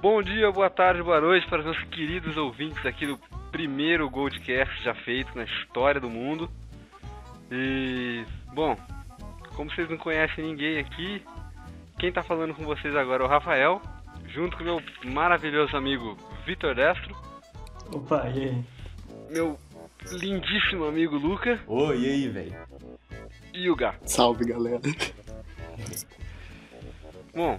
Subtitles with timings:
[0.00, 3.18] Bom dia, boa tarde, boa noite para os meus queridos ouvintes aqui do
[3.50, 6.48] primeiro Goldcast já feito na história do mundo.
[7.50, 8.24] E,
[8.54, 8.76] bom,
[9.56, 11.24] como vocês não conhecem ninguém aqui,
[11.98, 13.82] quem está falando com vocês agora é o Rafael,
[14.28, 17.16] junto com meu maravilhoso amigo Vitor Destro.
[17.92, 18.64] Opa, e aí?
[19.28, 19.58] Meu
[20.12, 21.60] lindíssimo amigo Luca.
[21.66, 22.54] Oi, e aí, velho?
[23.52, 23.96] E o Gá.
[24.06, 24.80] Salve, galera.
[27.34, 27.58] Bom,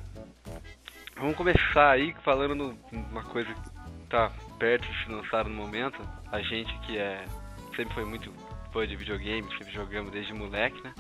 [1.18, 3.70] vamos começar aí falando uma coisa que
[4.10, 6.00] tá perto de se lançar no momento.
[6.32, 7.26] A gente que é
[7.76, 8.32] sempre foi muito
[8.72, 10.94] fã de videogame, sempre jogamos desde moleque, né?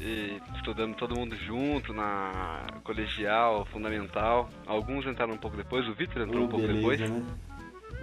[0.00, 4.48] E estudando todo mundo junto na colegial, fundamental.
[4.66, 7.00] Alguns entraram um pouco depois, o Vitor entrou Ô, um pouco beleza, depois.
[7.00, 7.36] Né?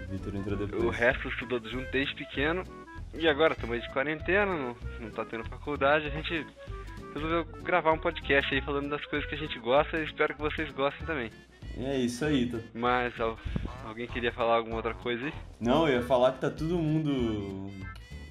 [0.08, 0.83] O Vitor entrou depois.
[0.83, 2.63] O resto estudou junto desde pequeno.
[3.13, 6.45] E agora estamos aí de quarentena, não, não tá tendo faculdade, a gente
[7.15, 10.41] resolveu gravar um podcast aí falando das coisas que a gente gosta e espero que
[10.41, 11.31] vocês gostem também.
[11.77, 12.45] É isso aí.
[12.49, 12.59] Tá...
[12.73, 13.38] Mas al-
[13.85, 15.33] alguém queria falar alguma outra coisa aí?
[15.59, 17.69] Não, eu ia falar que tá todo mundo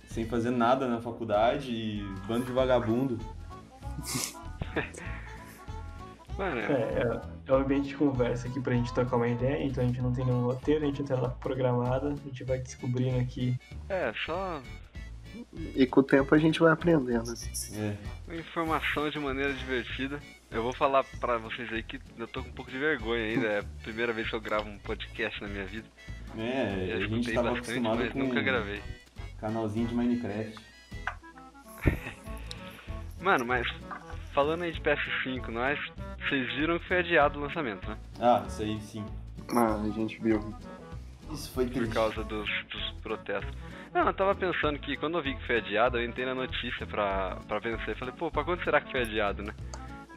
[0.06, 3.18] sem fazer nada na faculdade e bando de vagabundo.
[6.36, 9.84] Mano, É, é, é o ambiente de conversa aqui pra gente trocar uma ideia, então
[9.84, 12.58] a gente não tem nenhum roteiro, a gente não tem nada programado, a gente vai
[12.58, 13.56] descobrindo aqui.
[13.88, 14.60] é só
[15.76, 17.32] E com o tempo a gente vai aprendendo.
[17.74, 17.96] É.
[18.26, 20.20] uma informação de maneira divertida.
[20.50, 23.46] Eu vou falar pra vocês aí que eu tô com um pouco de vergonha ainda.
[23.46, 25.86] É a primeira vez que eu gravo um podcast na minha vida.
[26.36, 28.82] É, Já a gente escutei tava bastante, acostumado mas com nunca gravei.
[29.38, 30.54] canalzinho de Minecraft.
[33.20, 33.66] Mano, mas
[34.32, 35.78] falando aí de PS5, nós.
[36.28, 37.96] Vocês viram que foi adiado o lançamento, né?
[38.18, 39.04] Ah, isso aí sim.
[39.54, 40.54] Ah, a gente viu.
[41.30, 41.92] Isso foi Por triste.
[41.94, 43.54] causa dos, dos protestos.
[43.94, 46.84] Não, eu tava pensando que quando eu vi que foi adiado, eu entrei na notícia
[46.84, 47.96] pra, pra vencer.
[47.96, 49.54] Falei, pô, pra quando será que foi adiado, né?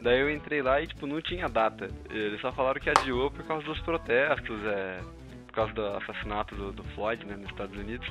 [0.02, 1.88] Daí eu entrei lá e, tipo, não tinha data.
[2.10, 5.00] Eles só falaram que adiou por causa dos protestos, é...
[5.46, 8.06] Por causa do assassinato do, do Floyd, né, nos Estados Unidos.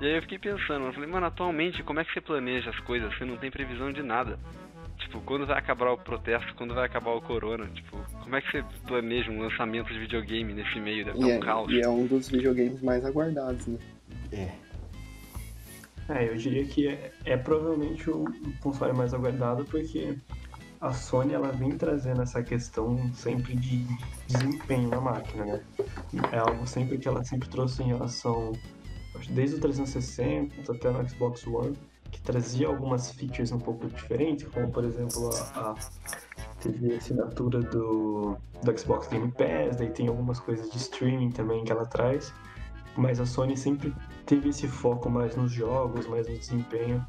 [0.00, 2.78] E aí eu fiquei pensando, eu falei, mano, atualmente, como é que você planeja as
[2.80, 3.16] coisas?
[3.16, 4.38] Você não tem previsão de nada.
[4.98, 7.66] Tipo, quando vai acabar o protesto, quando vai acabar o corona?
[7.66, 11.04] Tipo, como é que você planeja um lançamento de videogame nesse meio?
[11.04, 11.72] Deve E é, um caos.
[11.72, 13.78] e é um dos videogames mais aguardados, né?
[14.32, 14.67] É.
[16.08, 18.24] É, eu diria que é, é provavelmente o
[18.60, 20.16] console mais aguardado, porque
[20.80, 23.84] a Sony ela vem trazendo essa questão sempre de
[24.26, 25.64] desempenho na máquina, né?
[26.32, 28.52] É algo sempre que ela sempre trouxe em relação,
[29.30, 31.76] desde o 360 até no Xbox One,
[32.10, 35.74] que trazia algumas features um pouco diferentes, como por exemplo a, a
[36.64, 41.70] a assinatura do, do Xbox Game Pass, daí tem algumas coisas de streaming também que
[41.70, 42.32] ela traz,
[42.96, 43.94] mas a Sony sempre
[44.28, 47.04] teve esse foco mais nos jogos, mais no desempenho.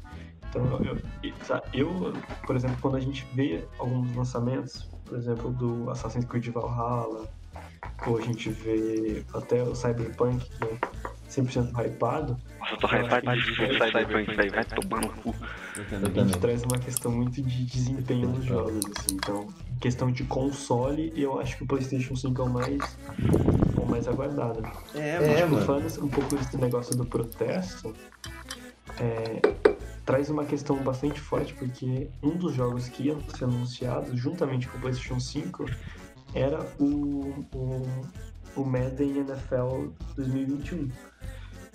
[0.48, 2.12] Então, eu, eu, sa- eu,
[2.44, 7.28] por exemplo, quando a gente vê alguns lançamentos, por exemplo, do Assassin's Creed Valhalla,
[8.06, 10.78] ou a gente vê até o Cyberpunk, que é
[11.28, 14.50] 100% hypado, Nossa, eu tô com é Cyberpunk, velho.
[14.50, 15.34] Vai tomar no cu.
[15.76, 19.14] A gente traz uma questão muito de desempenho nos jogos, assim.
[19.14, 19.46] Então,
[19.80, 22.98] questão de console, eu acho que o PlayStation 5 é o mais,
[23.76, 24.62] o mais aguardado.
[24.94, 25.66] É, Tipo, mano.
[25.66, 27.94] falando um pouco desse negócio do protesto,
[28.98, 29.40] é,
[30.04, 34.76] traz uma questão bastante forte, porque um dos jogos que iam ser anunciados juntamente com
[34.76, 35.64] o PlayStation 5
[36.34, 37.82] era o, o,
[38.56, 40.90] o Madden NFL 2021.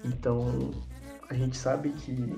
[0.04, 0.72] Então,
[1.30, 2.38] a gente sabe que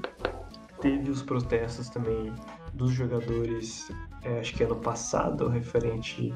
[0.81, 2.33] teve os protestos também
[2.73, 3.91] dos jogadores,
[4.23, 6.33] é, acho que ano passado, referente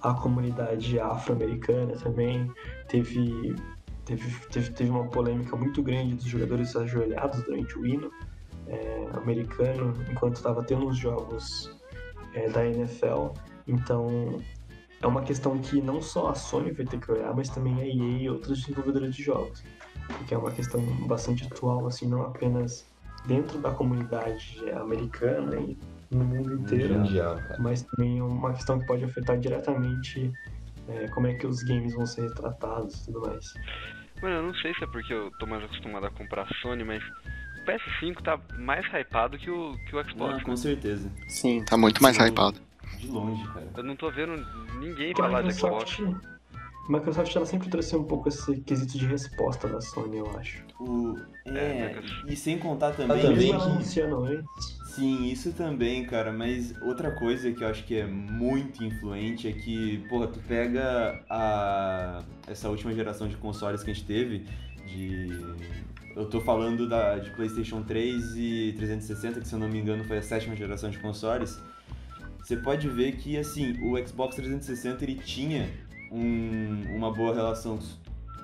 [0.00, 2.50] à comunidade afro-americana também.
[2.88, 3.54] Teve,
[4.04, 8.10] teve, teve, teve uma polêmica muito grande dos jogadores ajoelhados durante o hino
[8.66, 11.70] é, americano, enquanto estava tendo os jogos
[12.34, 13.28] é, da NFL.
[13.66, 14.40] Então,
[15.02, 17.86] é uma questão que não só a Sony vai ter que olhar, mas também a
[17.86, 19.62] EA e outros desenvolvedores de jogos.
[20.06, 22.86] Porque é uma questão bastante atual, assim, não apenas
[23.26, 25.78] dentro da comunidade americana e
[26.10, 27.56] no mundo inteiro, Mundial, cara.
[27.58, 30.32] mas também é uma questão que pode afetar diretamente
[30.88, 33.54] é, como é que os games vão ser retratados e tudo mais.
[34.22, 37.02] Mano, eu não sei se é porque eu tô mais acostumado a comprar Sony, mas
[37.02, 40.34] o PS5 tá mais hypado que o, que o Xbox.
[40.34, 40.44] Ah, né?
[40.44, 41.10] com certeza.
[41.28, 42.24] Sim, tá muito mais Sim.
[42.24, 42.58] hypado.
[42.98, 43.68] De longe, cara.
[43.76, 44.36] Eu não tô vendo
[44.78, 45.98] ninguém Porque falar de Xbox.
[45.98, 46.24] Microsoft,
[46.88, 50.62] a Microsoft ela sempre trouxe um pouco esse quesito de resposta da Sony, eu acho.
[50.80, 51.16] O...
[51.46, 53.20] É, É, mas- e sem contar também.
[53.20, 57.68] também Mesmo que- ela anunciando antes, Sim, isso também, cara, mas outra coisa que eu
[57.68, 63.36] acho que é muito influente é que, porra, tu pega a essa última geração de
[63.36, 64.46] consoles que a gente teve,
[64.86, 65.28] de
[66.14, 70.04] eu tô falando da de PlayStation 3 e 360, que se eu não me engano
[70.04, 71.60] foi a sétima geração de consoles.
[72.38, 75.68] você pode ver que assim, o Xbox 360 ele tinha
[76.12, 77.80] um, uma boa relação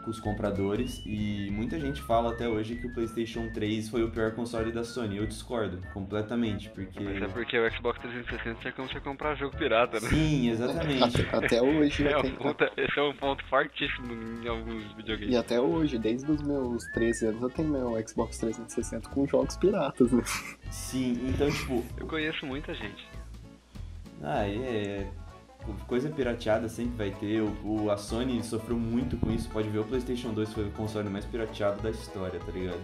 [0.05, 4.11] com os compradores e muita gente fala até hoje que o PlayStation 3 foi o
[4.11, 5.17] pior console da Sony.
[5.19, 9.57] Eu discordo completamente, porque Mas é porque o Xbox 360 é como você comprar jogo
[9.57, 10.09] pirata, né?
[10.09, 11.23] Sim, exatamente.
[11.23, 12.37] Até, até hoje É eu um tenho.
[12.37, 14.13] ponto- esse é um ponto fortíssimo
[14.43, 15.37] em alguns E videogames.
[15.37, 20.11] até hoje, desde os meus 13 anos, eu tenho meu Xbox 360 com jogos piratas,
[20.13, 20.23] né?
[20.71, 23.07] Sim, então tipo, Eu conheço muita gente.
[24.23, 25.07] Ah, é.
[25.87, 27.41] Coisa pirateada sempre vai ter.
[27.43, 29.49] O, o- a Sony sofreu muito com isso.
[29.51, 32.81] Pode ver, o PlayStation 2 foi o console mais pirateado da história, tá ligado?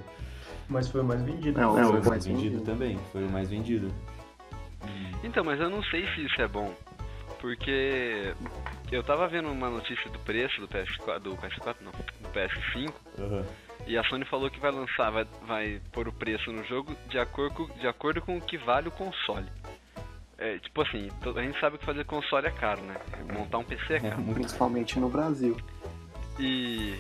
[0.68, 1.60] Mas foi o mais vendido.
[1.60, 2.64] Não, foi é, o o mais mais vendido vendido.
[2.70, 2.98] também.
[3.12, 3.92] Foi o mais vendido.
[5.24, 6.72] Então, mas eu não sei se isso é bom.
[7.40, 8.34] Porque
[8.90, 13.44] eu tava vendo uma notícia do preço do PS4, do PS4 não, do PS5, Aham.
[13.86, 17.18] e a Sony falou que vai lançar, vai, vai pôr o preço no jogo de
[17.18, 19.46] acordo, de acordo com o que vale o console.
[20.38, 22.96] É, tipo assim, a gente sabe que fazer console é caro, né?
[23.32, 24.18] Montar um PC é É caro.
[24.20, 24.34] muito.
[24.34, 25.56] Principalmente no Brasil.
[26.38, 26.94] E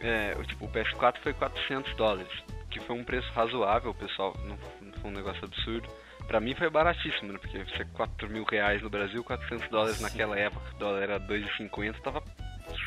[0.00, 2.28] é, o tipo, o PS4 foi 400 dólares,
[2.70, 5.88] que foi um preço razoável, pessoal, não, não foi um negócio absurdo.
[6.26, 7.38] Pra mim foi baratíssimo, né?
[7.38, 10.02] Porque você 4 mil reais no Brasil, 400 dólares Sim.
[10.02, 12.22] naquela época, o dólar era 2,50, tava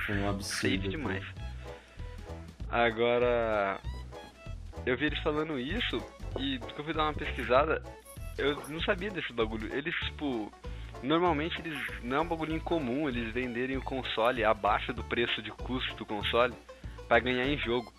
[0.05, 0.43] Foi um absurdo.
[0.43, 1.23] safe demais.
[2.69, 3.79] Agora,
[4.85, 5.97] eu vi eles falando isso
[6.37, 7.81] e eu fui dar uma pesquisada,
[8.39, 9.73] eu não sabia desse bagulho.
[9.73, 10.51] Eles, tipo,
[11.03, 15.51] normalmente eles não é um bagulho incomum eles venderem o console abaixo do preço de
[15.51, 16.53] custo do console
[17.07, 17.93] pra ganhar em jogo.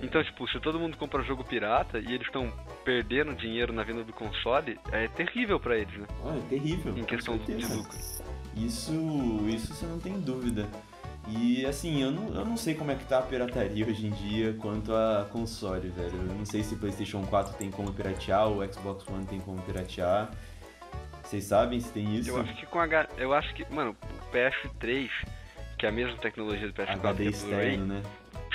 [0.00, 2.50] Então, tipo, se todo mundo compra jogo pirata e eles estão
[2.84, 6.06] perdendo dinheiro na venda do console, é terrível pra eles, né?
[6.24, 6.96] Olha, é terrível.
[6.96, 7.96] Em questão de lucro.
[8.56, 8.92] Isso,
[9.48, 10.68] isso você não tem dúvida.
[11.28, 14.10] E assim, eu não, eu não sei como é que tá a pirataria hoje em
[14.10, 16.16] dia quanto a console, velho.
[16.16, 19.60] Eu não sei se o PlayStation 4 tem como piratear, o Xbox One tem como
[19.62, 20.30] piratear.
[21.22, 22.30] Vocês sabem se tem isso?
[22.30, 23.08] Eu acho que com H.
[23.16, 25.08] Eu acho que, mano, o PS3,
[25.78, 28.02] que é a mesma tecnologia do PS4 HD externo, né?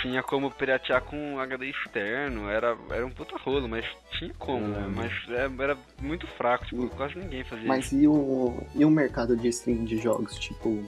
[0.02, 3.86] tinha como piratear com HD externo, era, era um puta rolo, mas
[4.18, 4.88] tinha como, né?
[4.96, 7.96] mas é- era muito fraco, tipo, quase ninguém fazia Mas isso.
[7.96, 10.38] e o, e o mercado de stream de jogos?
[10.38, 10.84] Tipo,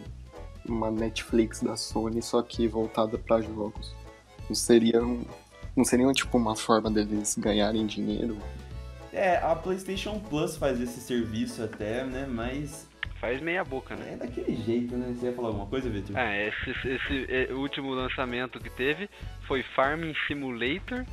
[0.69, 3.93] uma Netflix da Sony, só que voltada pra jogos.
[4.47, 5.23] Não seria, um-
[5.75, 8.37] não seria tipo uma forma deles ganharem dinheiro?
[9.11, 12.27] É, a PlayStation Plus faz esse serviço até, né?
[12.29, 12.87] Mas
[13.19, 14.13] Faz meia boca, né?
[14.13, 15.13] é daquele jeito, né?
[15.13, 16.17] Você ia falar alguma coisa, Vitor?
[16.17, 19.09] É, esse, esse é, último lançamento que teve
[19.45, 21.05] foi Farming Simulator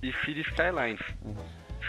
[0.00, 1.00] e City Skylines.
[1.24, 1.34] Uhum.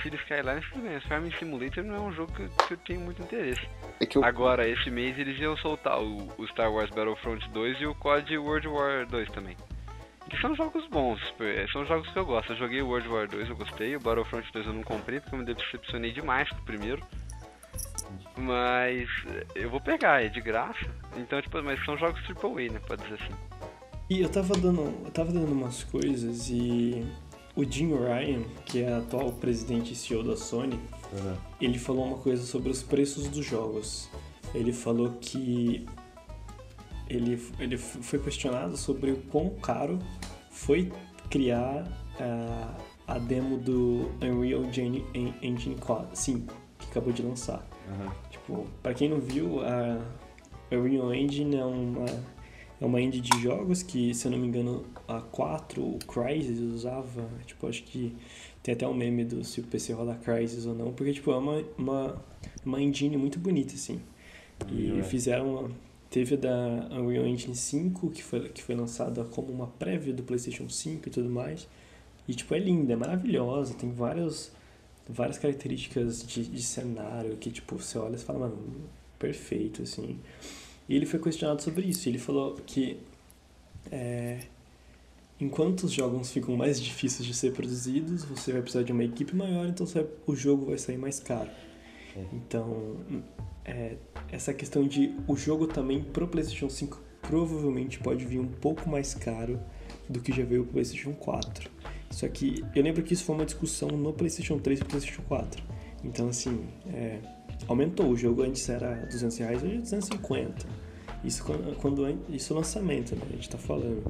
[0.02, 3.22] City Skylines, tudo bem, Farming Simulator não é um jogo que, que eu tenho muito
[3.22, 3.68] interesse.
[4.00, 7.82] É que eu, Agora, esse mês eles iam soltar o, o Star Wars Battlefront 2
[7.82, 9.56] e o COD World War 2 também.
[10.30, 12.54] Que são jogos bons, é, são jogos que eu gosto.
[12.54, 13.96] Eu joguei o World War 2, eu gostei.
[13.96, 17.04] O Battlefront 2 eu não comprei porque eu me decepcionei demais com o primeiro.
[18.36, 20.86] Mas é, eu vou pegar, é de graça.
[21.16, 22.82] Então, tipo, mas são jogos AAA, né?
[22.88, 23.36] Pode dizer assim.
[24.10, 27.06] E eu tava dando, eu tava dando umas coisas e
[27.56, 30.80] o Jim Ryan, que é atual presidente e CEO da Sony,
[31.14, 31.38] Aham.
[31.62, 34.10] ele falou uma coisa sobre os preços dos jogos.
[34.54, 35.86] Ele falou que
[37.10, 40.00] ele, ele foi questionado sobre o quão caro
[40.50, 40.92] foi
[41.30, 41.88] criar
[42.20, 42.74] ah,
[43.08, 47.66] a demo do Unreal Engine, En- Engine 4 5, que acabou de lançar.
[47.90, 48.12] Aham.
[48.32, 50.00] Tipo, pra quem não viu, a
[50.72, 52.06] Unreal Engine é uma,
[52.80, 56.60] é uma engine de jogos que, se eu não me engano, a 4, o Crysis
[56.60, 57.28] usava.
[57.46, 58.16] Tipo, acho que
[58.62, 61.38] tem até um meme do se o PC roda Crysis ou não, porque, tipo, é
[61.38, 62.26] uma, uma,
[62.66, 64.02] uma engine muito bonita, assim.
[64.72, 65.04] E É.
[65.04, 65.72] fizeram uma,
[66.16, 70.24] Teve a da Unreal Engine 5, que foi, que foi lançada como uma prévia do
[70.24, 71.68] PlayStation 5 e tudo mais.
[72.26, 74.50] E, tipo, é linda, é maravilhosa, tem vários,
[75.10, 78.58] várias características de, de cenário que, tipo, você olha e fala, mano,
[79.20, 80.18] perfeito, assim.
[80.88, 82.08] E ele foi questionado sobre isso.
[82.08, 82.98] Ele falou que
[83.92, 84.40] é,
[85.40, 89.36] enquanto os jogos ficam mais difíceis de ser produzidos, você vai precisar de uma equipe
[89.36, 91.50] maior, então vai- o jogo vai sair mais caro.
[92.16, 92.24] É.
[92.34, 92.98] Então,
[93.66, 93.96] é,
[94.32, 99.14] essa questão de o jogo também pro PlayStation 5 provavelmente pode vir um pouco mais
[99.14, 99.60] caro
[100.08, 101.70] do que já veio pro PlayStation 4.
[102.12, 105.62] Só que eu lembro que isso foi uma discussão no PlayStation 3 e PlayStation 4.
[106.04, 107.20] Então, assim, é,
[107.68, 108.10] aumentou.
[108.10, 110.66] O jogo antes era 200 reais, hoje é 250.
[111.24, 113.22] Isso quando, quando an- isso é lançamento, né?
[113.30, 114.04] A gente tá falando.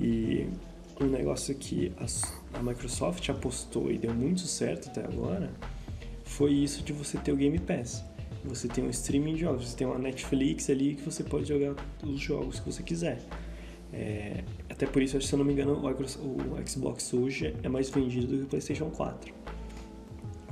[0.00, 0.46] E
[1.00, 5.50] um negócio que a, a Microsoft apostou e deu muito certo até agora
[6.24, 8.02] foi isso de você ter o Game Pass.
[8.44, 11.74] Você tem um streaming de jogos, você tem uma Netflix ali que você pode jogar
[12.02, 13.20] os jogos que você quiser.
[13.92, 18.26] É, até por isso, se eu não me engano, o Xbox hoje é mais vendido
[18.26, 19.32] do que o PlayStation 4.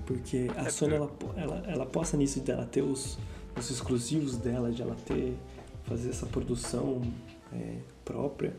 [0.07, 3.19] Porque a Sony, ela, ela, ela nisso dela ter os,
[3.57, 5.35] os exclusivos dela, de ela ter,
[5.85, 7.01] fazer essa produção
[7.53, 8.55] é, própria,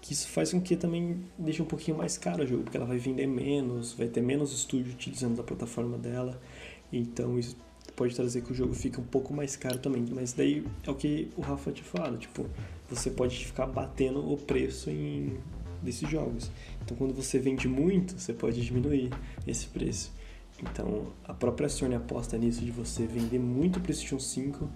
[0.00, 2.86] que isso faz com que também deixe um pouquinho mais caro o jogo, porque ela
[2.86, 6.40] vai vender menos, vai ter menos estúdio utilizando a plataforma dela,
[6.92, 7.56] então isso
[7.94, 10.94] pode trazer que o jogo fique um pouco mais caro também, mas daí é o
[10.94, 12.46] que o Rafa te fala, tipo,
[12.88, 15.36] você pode ficar batendo o preço em
[15.82, 16.50] desses jogos.
[16.82, 19.10] Então quando você vende muito, você pode diminuir
[19.46, 20.12] esse preço.
[20.62, 24.68] Então a própria Sony aposta nisso de você vender muito PlayStation 5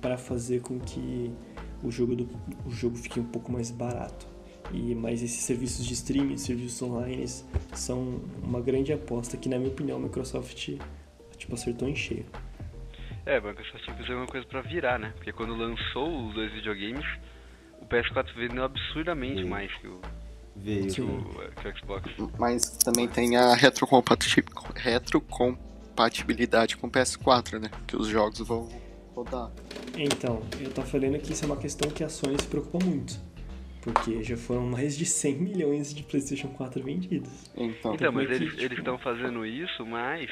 [0.00, 1.32] para fazer com que
[1.82, 2.28] o jogo, do,
[2.64, 4.26] o jogo fique um pouco mais barato.
[4.72, 7.26] E mas esses serviços de streaming, serviços online
[7.74, 10.78] são uma grande aposta que na minha opinião a Microsoft
[11.36, 12.24] tipo acertou em cheio.
[13.26, 15.12] É, a Microsoft tinha que fazer alguma coisa pra virar, né?
[15.16, 17.04] Porque quando lançou os dois videogames,
[17.80, 19.48] o PS4 vendeu absurdamente Sim.
[19.48, 20.00] mais que o,
[20.56, 20.92] Veio.
[20.92, 21.22] que o,
[21.60, 22.10] que o Xbox.
[22.38, 24.42] Mas também tem a retrocompati-
[24.76, 27.70] retrocompatibilidade com o PS4, né?
[27.86, 28.68] Que os jogos vão
[29.14, 29.50] rodar.
[29.96, 33.14] Então, eu tô falando que isso é uma questão que a Sony se preocupa muito.
[33.82, 37.30] Porque já foram mais de 100 milhões de PlayStation 4 vendidos.
[37.54, 40.30] Então, Então, mas é eles tipo- estão fazendo isso, mas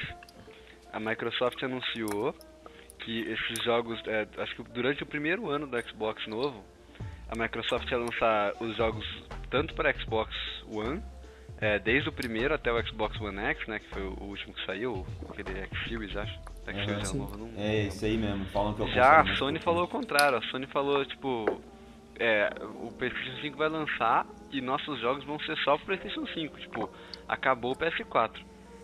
[0.90, 2.34] a Microsoft anunciou
[3.00, 6.64] que esses jogos, é, acho que durante o primeiro ano do Xbox novo,
[7.32, 9.06] a Microsoft ia lançar os jogos
[9.50, 10.34] tanto para Xbox
[10.70, 11.02] One,
[11.58, 14.66] é, desde o primeiro até o Xbox One X, né, que foi o último que
[14.66, 16.38] saiu, aquele X Series, acho.
[16.66, 16.84] X.
[16.84, 18.44] Series é o novo, não É, isso aí mesmo.
[18.46, 21.46] Falam que eu já a Sony falou o contrário, a Sony falou, tipo,
[22.18, 22.50] é,
[22.82, 26.90] o PlayStation 5 vai lançar e nossos jogos vão ser só pro PlayStation 5, tipo,
[27.26, 28.30] acabou o PS4.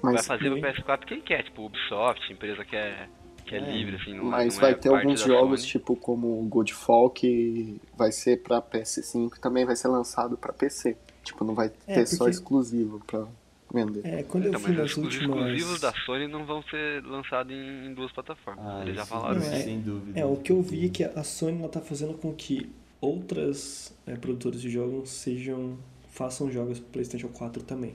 [0.02, 0.62] vai mas, fazer no sim.
[0.62, 3.08] PS4 quem quer, tipo, Ubisoft, empresa que é,
[3.48, 5.72] que é, É, livre, assim, não, mas não vai é ter alguns jogos, Sony.
[5.72, 10.52] tipo como o Godfall, que vai ser pra PS5 e também vai ser lançado pra
[10.52, 10.96] PC.
[11.24, 13.26] Tipo, não vai É, ter só porque- exclusivo pra
[13.72, 14.00] vender.
[14.06, 15.46] É, quando Então, eu fui mas nas os exclusivos últimas...
[15.52, 18.64] exclusivos da Sony não vão ser lançados em, em duas plataformas.
[18.66, 19.50] Ah, Eles já falaram isso.
[19.52, 20.18] é- sem dúvida.
[20.20, 23.94] É, o que eu vi é que a Sony ela tá fazendo com que outras
[24.06, 25.76] é, produtoras de jogos sejam
[26.10, 27.94] façam jogos pro PlayStation 4 também.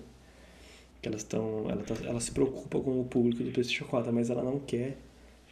[1.01, 4.29] Que elas estão, ela, tá, ela se preocupa com o público do PlayStation 4, mas
[4.29, 4.97] ela não quer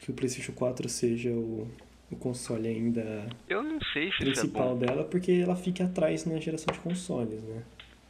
[0.01, 1.67] que o PlayStation 4 seja o,
[2.11, 4.77] o console ainda Eu não sei se isso é principal bom.
[4.85, 7.63] dela, porque ela fica atrás na geração de consoles, né?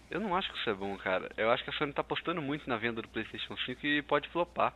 [0.09, 1.29] Eu não acho que isso é bom, cara.
[1.37, 4.27] Eu acho que a Sony tá apostando muito na venda do PlayStation 5 e pode
[4.29, 4.73] flopar.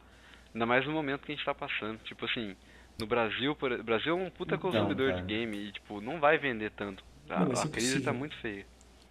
[0.53, 1.97] Ainda mais no momento que a gente tá passando.
[2.05, 2.55] Tipo assim,
[2.97, 3.71] no Brasil, por...
[3.71, 5.21] o Brasil é um puta Então, consumidor cara.
[5.21, 7.03] de game e, tipo, não vai vender tanto.
[7.29, 8.65] A, Não, a é crise tá muito feia.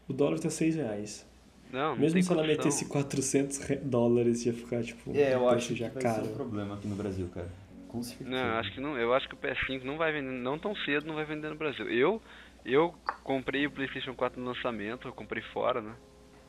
[0.09, 1.27] O dólar tá 6 reais.
[1.71, 5.47] Não, não Mesmo tem se ela metesse 400 re- dólares, ia ficar, tipo, É, eu
[5.49, 6.25] acho preço que já vai caro.
[6.25, 7.49] ser um problema aqui no Brasil, cara.
[7.95, 8.29] Com certeza.
[8.29, 8.99] Não, eu acho que não.
[8.99, 11.55] Eu acho que o PS5 não vai vender, não tão cedo, não vai vender no
[11.55, 11.89] Brasil.
[11.89, 12.21] Eu,
[12.65, 15.95] eu comprei o PlayStation 4 no lançamento, eu comprei fora, né?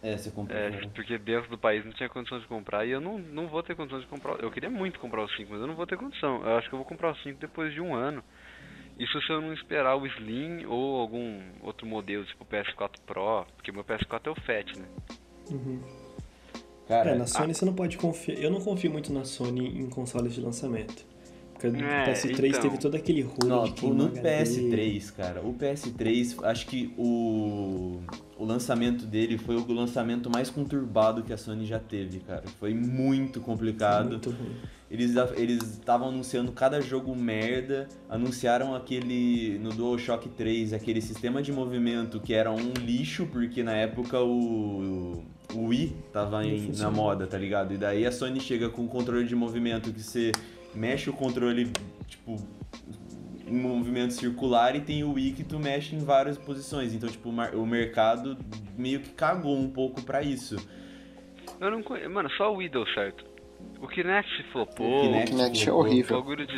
[0.02, 0.60] É, você comprou.
[0.60, 0.90] É, cara.
[0.96, 3.76] porque dentro do país não tinha condição de comprar e eu não, não vou ter
[3.76, 4.40] condição de comprar.
[4.40, 6.44] Eu queria muito comprar o 5, mas eu não vou ter condição.
[6.44, 8.24] Eu acho que eu vou comprar o 5 depois de um ano.
[8.98, 13.46] Isso se eu não esperar o Slim ou algum outro modelo, tipo o PS4 Pro,
[13.56, 14.88] porque meu PS4 é o Fat, né?
[15.52, 15.80] Uhum.
[16.88, 18.40] Cara, É, na Sony você não pode confiar.
[18.40, 21.06] Eu não confio muito na Sony em consoles de lançamento.
[21.72, 22.62] Porque o É, PS3 então.
[22.62, 24.22] teve todo aquele rolo Não, de o- queimar no HD.
[24.22, 28.00] PS3, cara, o PS3, acho que o,
[28.38, 32.44] o lançamento dele foi o lançamento mais conturbado que a Sony já teve, cara.
[32.60, 34.10] Foi muito complicado.
[34.10, 34.56] Muito ruim.
[34.90, 41.52] Eles eles estavam anunciando cada jogo merda, anunciaram aquele no DualShock 3, aquele sistema de
[41.52, 47.26] movimento que era um lixo, porque na época o, o Wii tava em- na moda,
[47.26, 47.74] tá ligado?
[47.74, 50.32] E daí a Sony chega com um controle de movimento que você
[50.76, 51.72] mexe o controle,
[52.08, 52.36] tipo,
[53.48, 56.94] em movimento circular e tem o Wii que tu mexe em várias posições.
[56.94, 58.38] Então, tipo, o mercado
[58.78, 60.56] meio que cagou um pouco pra isso.
[61.60, 62.10] Eu não conheço.
[62.10, 63.26] Mano, só o Wii deu certo.
[63.82, 65.00] O Kinect flopou.
[65.00, 65.84] O Kinect Kinect é flopou.
[65.84, 66.18] O horrível.
[66.22, 66.58] bagulho, de,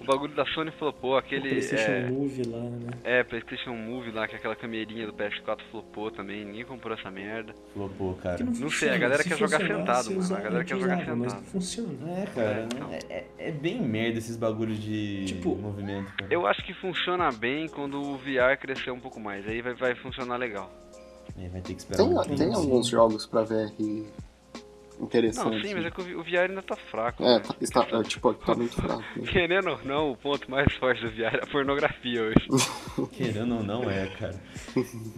[0.00, 1.48] o bagulho da Sony flopou, O aquele.
[1.48, 2.90] PlayStation é, Move lá, né?
[3.04, 7.54] é, PlayStation Move lá, que aquela camerinha do PS4 flopou também, ninguém comprou essa merda.
[7.74, 8.38] Flopou, cara.
[8.38, 11.16] Que não, sei, a galera Se quer jogar sentado, mano, a galera quer jogar usava,
[11.16, 11.44] Mas sentado.
[11.44, 12.10] não funciona.
[12.22, 12.92] É, cara, É, não- então.
[12.92, 16.32] é, é- é bem merda esses bagulhos de Tipo, movimento, cara.
[16.32, 19.94] Eu acho que funciona bem quando o VR crescer um pouco mais, aí vai, vai
[19.96, 20.70] funcionar legal.
[21.38, 23.70] É, vai ter que esperar Tem, um tem alguns jogos pra VR
[24.98, 25.68] Não, interessantes.
[25.68, 27.22] sim, mas é que o vi- o VR ainda tá fraco.
[27.22, 27.40] É, né?
[27.40, 29.02] tá, está, é, tipo, tá muito fraco.
[29.16, 29.26] né?
[29.30, 32.48] Querendo ou não, o ponto mais forte do VR é a pornografia hoje.
[33.12, 34.34] Querendo ou não é, cara.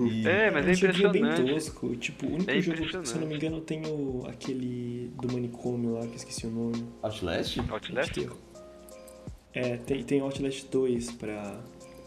[0.01, 1.55] E- É, mas é um joguinho bem impressionante.
[1.55, 1.97] tosco.
[1.97, 3.19] Tipo, o único É jogo, se eu impressionante.
[3.21, 6.87] não me engano, tem o, aquele do manicômio lá, que eu esqueci o nome.
[7.03, 7.59] Outlast?
[7.71, 8.19] Outlast?
[9.53, 11.61] É, tem, tem Outlast 2 pra,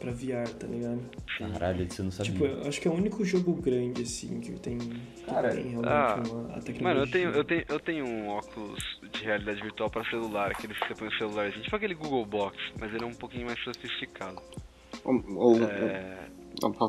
[0.03, 1.01] pra VR, tá ligado?
[1.37, 2.31] Caralho, isso eu não sabia.
[2.33, 5.69] Tipo, eu acho que é o único jogo grande, assim, que tem, que Cara, tem
[5.69, 6.81] realmente ah, uma, a tecnologia.
[6.83, 8.83] Mano, eu tenho, eu, tenho, eu tenho um óculos
[9.13, 12.57] de realidade virtual pra celular, aquele que você põe no celularzinho, tipo aquele Google Box,
[12.79, 14.41] mas ele é um pouquinho mais sofisticado.
[15.05, 16.17] Ou, É...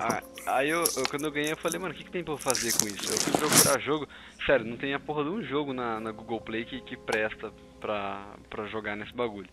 [0.01, 2.35] Ah, aí eu, eu- quando eu ganhei, eu falei, mano, o que, que tem pra
[2.35, 3.11] eu fazer com isso?
[3.13, 4.07] Eu fui procurar jogo.
[4.45, 7.51] Sério, não tem a porra de um jogo na, na Google Play que, que presta
[7.81, 9.49] pra, pra jogar nesse bagulho.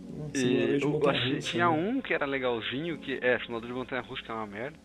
[0.00, 1.70] Um E eu achei- tinha né?
[1.76, 3.18] um que era legalzinho, que.
[3.20, 4.78] É, simulador de montanha russa, que é uma merda.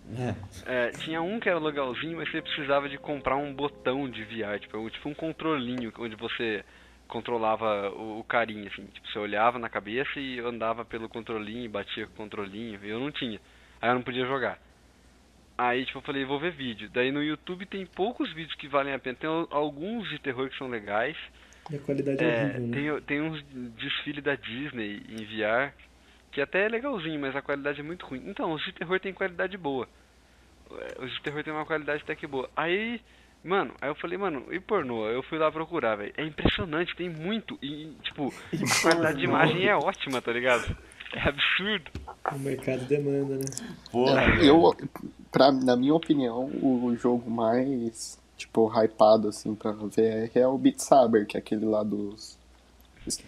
[0.65, 0.88] É.
[0.88, 4.60] É, tinha um que era legalzinho, mas você precisava de comprar um botão de VR,
[4.60, 6.63] tipo, um- tipo um controlinho, onde você
[7.08, 8.86] controlava o, o carinha, assim.
[8.88, 13.00] Tipo, você olhava na cabeça e andava pelo controlinho, batia com o controlinho, e eu
[13.00, 13.39] não tinha.
[13.82, 14.58] Aí eu não podia jogar.
[15.55, 16.89] Aí, tipo, eu falei, vou ver vídeo.
[16.91, 19.15] Daí no YouTube tem poucos vídeos que valem a pena.
[19.20, 21.15] Tem al- alguns de terror que são legais.
[21.72, 23.01] E a qualidade é, É, horrível, né?
[23.05, 23.43] tem, tem uns
[23.77, 25.74] desfile da Disney em VR,
[26.32, 28.24] que até é legalzinho, mas a qualidade é muito ruim.
[28.27, 29.88] Então, os de terror tem qualidade boa.
[30.72, 32.50] É, Os de terror tem uma qualidade até que boa.
[32.55, 33.00] Aí,
[33.43, 35.08] mano, aí eu falei, mano, e pornô?
[35.08, 36.13] Eu fui lá procurar, velho.
[36.17, 37.58] É impressionante, tem muito.
[37.62, 40.75] E, tipo, a qualidade de imagem é ótima, tá ligado?
[41.13, 41.91] É absurdo.
[42.32, 43.46] O mercado demanda, né?
[43.91, 44.75] Porra, É, eu,
[45.32, 50.80] pra, na minha opinião, o jogo mais, tipo, hypado, assim, pra VR é o Beat
[50.80, 52.38] Saber, que é aquele lá dos...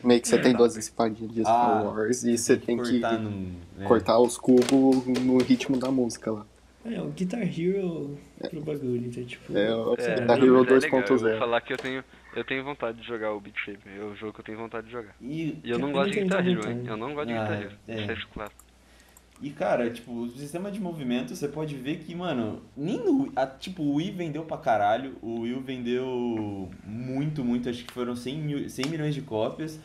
[0.03, 3.19] Meio que você tem duas espadinhas de Star Ah, Wars e você tem que cortar
[3.19, 3.83] num- é.
[3.83, 6.45] cortar os cubos no ritmo da música lá.
[6.85, 8.17] É, o Guitar Hero
[8.49, 9.57] pro bagulho, então, tipo...
[9.57, 11.01] É, o É, Guitar Hero mas é legal.
[11.01, 11.39] Eu vou 2.0.
[11.39, 12.03] falar que eu tenho,
[12.37, 13.99] eu tenho vontade de jogar o Beat Saber.
[13.99, 15.13] É o jogo que eu tenho vontade de jogar.
[15.21, 16.55] E, E eu não Eu gosto de Guitar Hero, hein?
[16.77, 16.87] vontade.
[16.87, 17.71] Eu não gosto de Ah, Guitar Hero.
[17.89, 18.07] é.
[18.07, 18.51] Deixa claro.
[19.41, 23.45] E cara, tipo, o sistema de movimento, você pode ver que, mano, nem no a,
[23.45, 28.37] tipo, o Wii vendeu pra caralho, o Wii vendeu muito, muito, acho que foram 100,
[28.37, 29.77] mil, 100 milhões de cópias.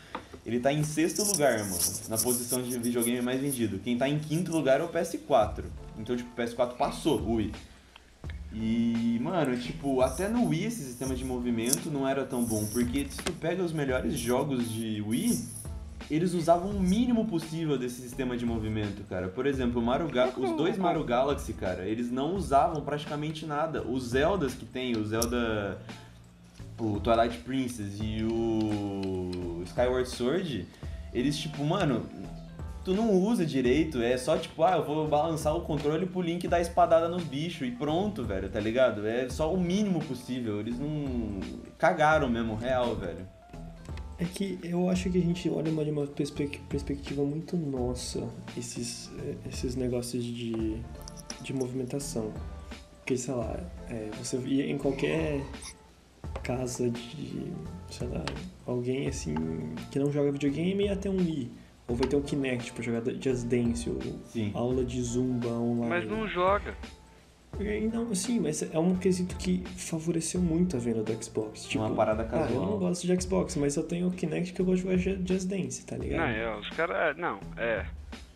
[0.47, 1.79] Ele tá em sexto lugar, mano,
[2.09, 3.81] na posição de videogame mais vendido.
[3.81, 5.65] Quem tá em quinto lugar é o PS4.
[5.99, 7.53] Então, tipo, o PS4 passou o Wii.
[8.53, 13.07] E, mano, tipo, até no Wii esse sistema de movimento não era tão bom, porque
[13.09, 15.60] se tu pega os melhores jogos de Wii,
[16.09, 19.29] eles usavam o mínimo possível desse sistema de movimento, cara.
[19.29, 23.83] Por exemplo, Ga- os dois Mario Galaxy, cara, eles não usavam praticamente nada.
[23.83, 25.79] Os Zeldas que tem, o Zelda
[26.79, 30.67] o Twilight Princess e o Skyward Sword,
[31.13, 32.07] eles tipo, mano,
[32.85, 36.49] tu não usa direito, é só tipo, ah, eu vou balançar o controle pro Link
[36.49, 39.07] dar espadada nos bichos e pronto, velho, tá ligado?
[39.07, 41.41] É só o mínimo possível, eles não
[41.77, 43.29] cagaram mesmo, real, velho.
[44.21, 49.11] É que eu acho que a gente olha de uma perspe- perspectiva muito nossa esses,
[49.19, 50.77] eh, esses negócios de,
[51.41, 52.31] de movimentação.
[52.99, 55.41] Porque, sei lá, é, você ia em qualquer
[56.43, 57.51] casa de,
[57.89, 58.23] sei lá,
[58.67, 59.35] alguém assim
[59.91, 61.51] que não joga videogame ia ter um Wii.
[61.89, 64.53] Ou vai ter um Kinect pra jogar Just Dance, ou Sim.
[64.55, 65.89] aula de Zumba online.
[65.89, 66.77] Mas não joga.
[67.59, 71.65] E Não, sim, mas é um quesito que favoreceu muito a venda do Xbox.
[71.67, 72.67] Tipo, Uma parada Ah, eu casual.
[72.67, 75.23] não gosto de Xbox, mas eu tenho o Kinect que eu gosto de jogar Ju-
[75.27, 76.21] Just Dance, tá ligado?
[76.21, 77.17] Não, é, os caras.
[77.19, 77.85] Não, é.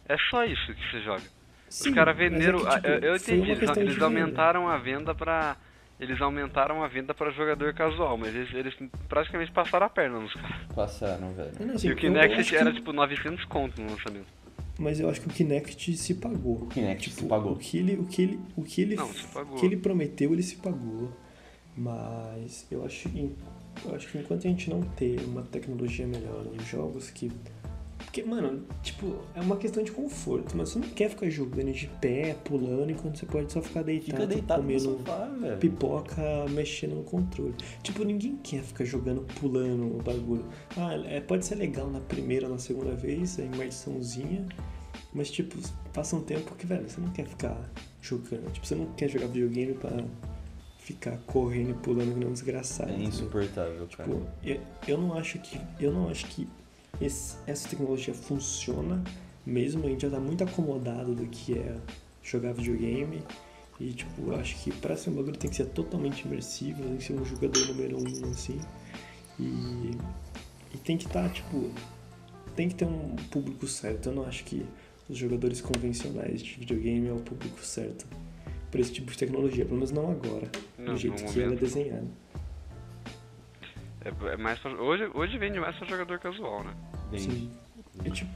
[0.08, 1.22] É só isso que você joga.
[1.70, 2.58] Sim, os caras mas é venderam.
[2.60, 5.56] que, ah, tipo, eu, eu foi entendi, eles, eles aumentaram a venda pra.
[5.98, 8.74] Eles aumentaram a venda pra jogador casual, mas eles, eles
[9.08, 10.56] praticamente passaram a perna nos caras.
[10.74, 11.52] Passaram, velho.
[11.60, 14.26] Não, assim, E o eu- eu Kinect era que- tipo 900 conto no lançamento.
[14.78, 16.62] Mas eu acho que o Kinect se pagou.
[16.62, 17.52] O Kinect Tipo, se pagou.
[17.52, 19.08] O que ele, o que ele, o que ele, Não,
[19.56, 21.08] que ele prometeu, ele se pagou.
[21.76, 23.30] Mas eu acho, que-
[23.84, 27.30] eu acho que enquanto a gente não ter uma tecnologia melhor nos jogos que
[28.04, 31.86] porque, mano, tipo, é uma questão de conforto, mas você não quer ficar jogando de
[32.00, 37.02] pé, pulando, enquanto você pode só ficar deitado, Fica deitado comendo sofá, pipoca mexendo no
[37.02, 37.54] controle.
[37.82, 40.44] Tipo, ninguém quer ficar jogando, pulando o bagulho.
[40.76, 44.46] Ah, é, pode ser legal na primeira, na segunda vez, a imersãozinha,
[45.12, 45.56] mas tipo,
[45.92, 47.58] passa um tempo que, velho, você não quer ficar
[48.00, 48.52] jogando.
[48.52, 50.04] Tipo, você não quer jogar videogame pra
[50.78, 52.92] ficar correndo e pulando que um desgraçado.
[52.92, 54.08] É insuportável, cara.
[54.08, 55.58] Tipo, eu, eu não acho que.
[55.80, 56.46] Eu não acho que
[57.00, 59.02] esse- essa tecnologia funciona
[59.44, 59.86] mesmo.
[59.86, 61.76] A gente já tá muito acomodado do que é
[62.22, 63.22] jogar videogame.
[63.80, 66.96] E tipo, eu acho que pra ser um bagulho tem que ser totalmente imersivo, tem
[66.96, 68.60] que ser um jogador número um, assim.
[69.38, 69.90] E,
[70.72, 71.70] e tem que estar, tipo.
[72.54, 74.10] Tem que ter um público certo.
[74.10, 74.64] Eu não acho que
[75.08, 78.06] os jogadores convencionais de videogame é o público certo
[78.70, 81.44] pra esse tipo de tecnologia, pelo menos não agora, Não, do jeito que ela é
[81.46, 81.60] momento.
[81.60, 82.06] desenhada.
[84.04, 86.74] É, é mais pra, hoje, hoje vende mais pra jogador casual, né?
[87.16, 87.50] Sim.
[88.04, 88.30] É, tipo,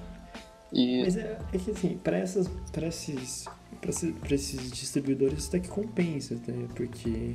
[0.72, 3.46] E Mas é, é que assim, pra, essas, pra, esses,
[3.80, 6.68] pra, esses, pra esses distribuidores até que compensa, né?
[6.74, 7.34] Porque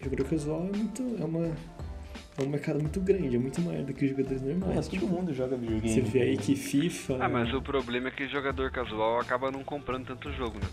[0.00, 1.02] jogador casual é muito.
[1.20, 4.76] É uma, é um mercado muito grande, é muito maior do que os jogadores normais.
[4.76, 5.88] Mas todo mundo joga videogame.
[5.88, 7.18] você vê aí que FIFA.
[7.20, 10.68] Ah, mas o problema é que jogador casual acaba não comprando tanto jogo, né?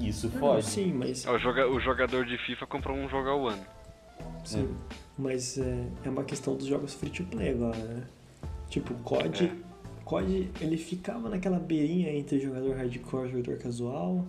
[0.00, 0.66] Isso pode.
[0.66, 1.26] sim, mas.
[1.26, 3.64] O, joga, o jogador de FIFA comprou um jogo ao ano.
[4.44, 4.74] Sim.
[5.16, 8.04] Mas é, é uma questão dos jogos free to play agora, né?
[8.68, 9.44] Tipo, o COD.
[9.44, 9.52] É.
[10.04, 14.26] COD, ele ficava naquela beirinha entre jogador hardcore e jogador casual.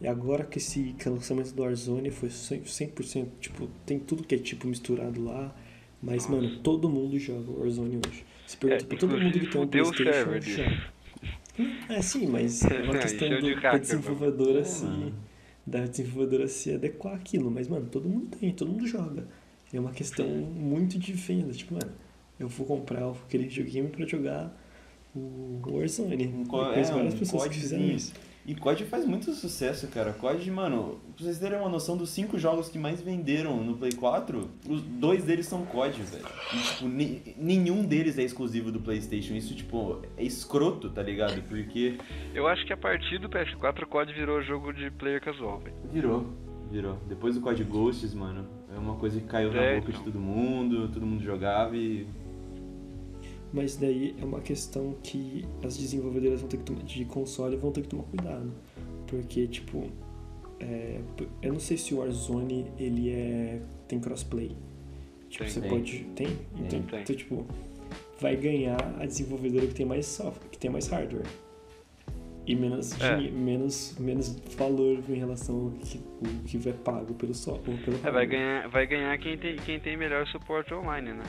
[0.00, 4.34] E agora que esse que lançamento do Warzone foi 100%, 100%, tipo, tem tudo que
[4.34, 5.54] é tipo misturado lá.
[6.02, 6.42] Mas, Nossa.
[6.42, 8.24] mano, todo mundo joga Warzone hoje.
[8.46, 10.92] Se pergunta É, pra todo mundo que tem um Playstation, joga.
[11.58, 14.84] Hum, É, sim, mas é uma questão do, de da desenvolvedora se...
[14.84, 15.14] Mano.
[15.64, 17.48] Da desenvolvedora se adequar àquilo.
[17.48, 19.28] Mas, mano, todo mundo tem, todo mundo joga.
[19.72, 21.52] É uma questão muito de venda.
[21.52, 21.92] Tipo, mano,
[22.38, 24.52] eu vou comprar aquele videogame pra jogar
[25.14, 26.26] o Warzone.
[26.28, 28.12] Um co- conheço é, várias um pessoas que fizeram isso.
[28.44, 30.12] E COD faz muito sucesso, cara.
[30.14, 33.92] COD, mano, pra vocês terem uma noção dos cinco jogos que mais venderam no Play
[33.92, 36.24] 4, os dois deles são COD, velho.
[36.52, 36.88] E, tipo,
[37.40, 39.34] nenhum deles é exclusivo do PlayStation.
[39.34, 41.40] Isso, tipo, é escroto, tá ligado?
[41.42, 41.96] Porque
[42.34, 45.76] Eu acho que a partir do PS4 o COD virou jogo de player casual, velho.
[45.92, 46.26] virou,
[46.68, 46.98] virou.
[47.08, 50.12] Depois do COD Ghosts, mano, é uma coisa que caiu na É, boca de então.
[50.12, 52.06] todo mundo, todo mundo jogava e.
[53.52, 57.70] Mas daí é uma questão que as desenvolvedoras vão ter que tomar, de console vão
[57.70, 58.50] ter que tomar cuidado.
[59.06, 59.90] Porque, tipo,
[60.58, 61.00] é,
[61.42, 64.56] eu não sei se o Warzone ele é, tem crossplay.
[65.28, 65.52] Tipo, Tem.
[65.52, 65.70] você Tem.
[65.70, 65.98] pode.
[66.16, 66.26] Tem?
[66.56, 67.00] Então, Tem.
[67.02, 67.46] então, tipo,
[68.18, 71.26] vai ganhar a desenvolvedora que tem mais software, que tem mais hardware.
[72.46, 73.16] E menos, É.
[73.30, 77.76] menos, menos valor em relação ao que, o que vai pago pelo software.
[77.84, 81.22] Pelo É, vai ganhar, vai ganhar quem, tem, quem tem melhor suporte online, né?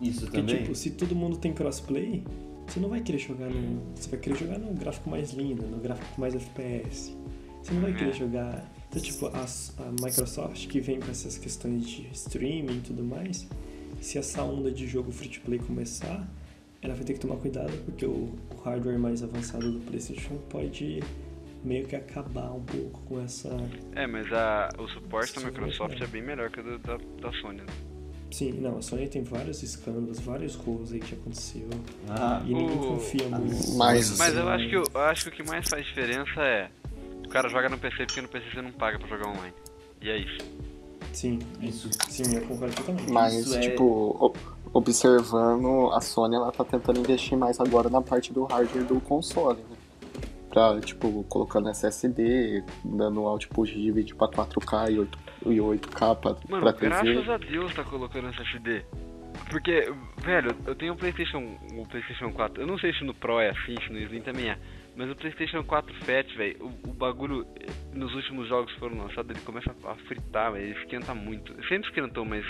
[0.00, 0.58] Isso Porque, também.
[0.62, 2.22] tipo, se todo mundo tem crossplay,
[2.66, 3.80] você não vai querer jogar no.
[3.96, 7.16] Você vai querer jogar no gráfico mais lindo, no gráfico com mais FPS.
[7.62, 8.12] Você não vai querer É.
[8.12, 8.72] jogar.
[8.90, 13.48] Então, tipo, a, a Microsoft que vem com essas questões de streaming e tudo mais,
[14.02, 16.28] se essa onda de jogo free to play começar,
[16.82, 18.10] ela vai ter que tomar cuidado porque o,
[18.50, 21.00] o hardware mais avançado do PlayStation pode
[21.64, 23.48] meio que acabar um pouco com essa.
[23.94, 26.04] É, mas a, o suporte da Microsoft é.
[26.04, 27.66] é bem melhor que o da, da Sony, né?
[28.32, 31.68] Sim, não, a Sony tem vários escândalos, vários rolos aí que aconteceu.
[32.08, 33.72] Ah, E ninguém O- confia muito.
[33.76, 36.68] Mas- Mas eu acho que, o- eu acho que o que mais faz diferença é
[37.24, 39.54] o cara joga no PC porque no PC você não paga pra jogar online.
[40.00, 40.38] E é isso.
[41.12, 41.90] Sim, isso.
[42.08, 43.12] sim, eu concordo totalmente.
[43.12, 44.34] Mas, Isso é- tipo, o-
[44.72, 49.58] observando, a Sony ela tá tentando investir mais agora na parte do hardware do console,
[49.58, 49.76] né?
[50.50, 56.36] Pra, tipo, colocando SSD, dando output de vídeo pra 4K e 8, e 8K pra,
[56.48, 56.86] Mano, pra TV.
[56.88, 58.84] graças a Deus tá colocando SSD.
[59.50, 61.38] Porque, velho, eu tenho um Playstation,
[61.72, 62.62] um Playstation 4.
[62.62, 64.58] Eu não sei se no Pro é assim, se no Slim também é.
[64.94, 68.98] Mas o Playstation 4 Fat, velho, o, o bagulho eh, nos últimos jogos que foram
[68.98, 70.66] lançados, ele começa a fritar, velho.
[70.66, 71.52] Ele esquenta muito.
[71.66, 72.44] Sempre esquentou, mas.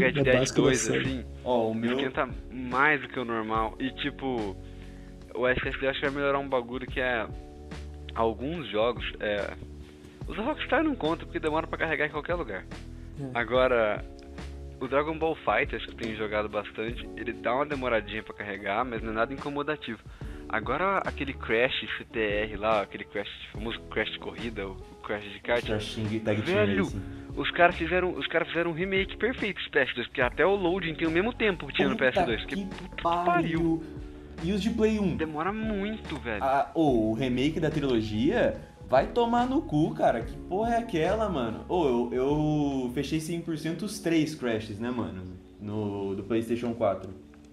[0.00, 0.98] Red É Dead da 2, série.
[1.00, 1.24] assim.
[1.44, 1.92] Ó, o meu.
[1.98, 3.74] Esquenta mais do que o normal.
[3.78, 4.56] E tipo,
[5.34, 7.26] o SSD acho que vai melhorar um bagulho que é.
[8.14, 9.52] Alguns jogos, é.
[10.28, 12.64] Os Rockstar não conta porque demora pra carregar em qualquer lugar.
[13.20, 13.30] É.
[13.34, 14.04] Agora,
[14.80, 18.84] o Dragon Ball Fighters, que eu tenho jogado bastante, ele dá uma demoradinha pra carregar,
[18.84, 19.98] mas não é nada incomodativo.
[20.48, 25.64] Agora, aquele Crash CTR lá, aquele Crash, famoso Crash de corrida, o Crash de kart,
[25.64, 26.86] Trashing Tag Velho,
[27.36, 30.94] os caras fizeram, os cara fizeram um remake perfeito do PS2, porque até o loading
[30.94, 33.24] tem o mesmo tempo que tinha no Puta PS2, porque que puta que pariu.
[33.24, 33.82] pariu.
[34.42, 35.16] E os de Play 1?
[35.16, 36.42] Demora muito, velho.
[36.42, 40.20] Ah, ô, o remake da trilogia vai tomar no cu, cara.
[40.20, 41.64] Que porra é aquela, mano?
[41.68, 45.22] Ô, eu, eu fechei 100% os três Crashes, né, mano?
[45.60, 47.08] No, do PlayStation 4.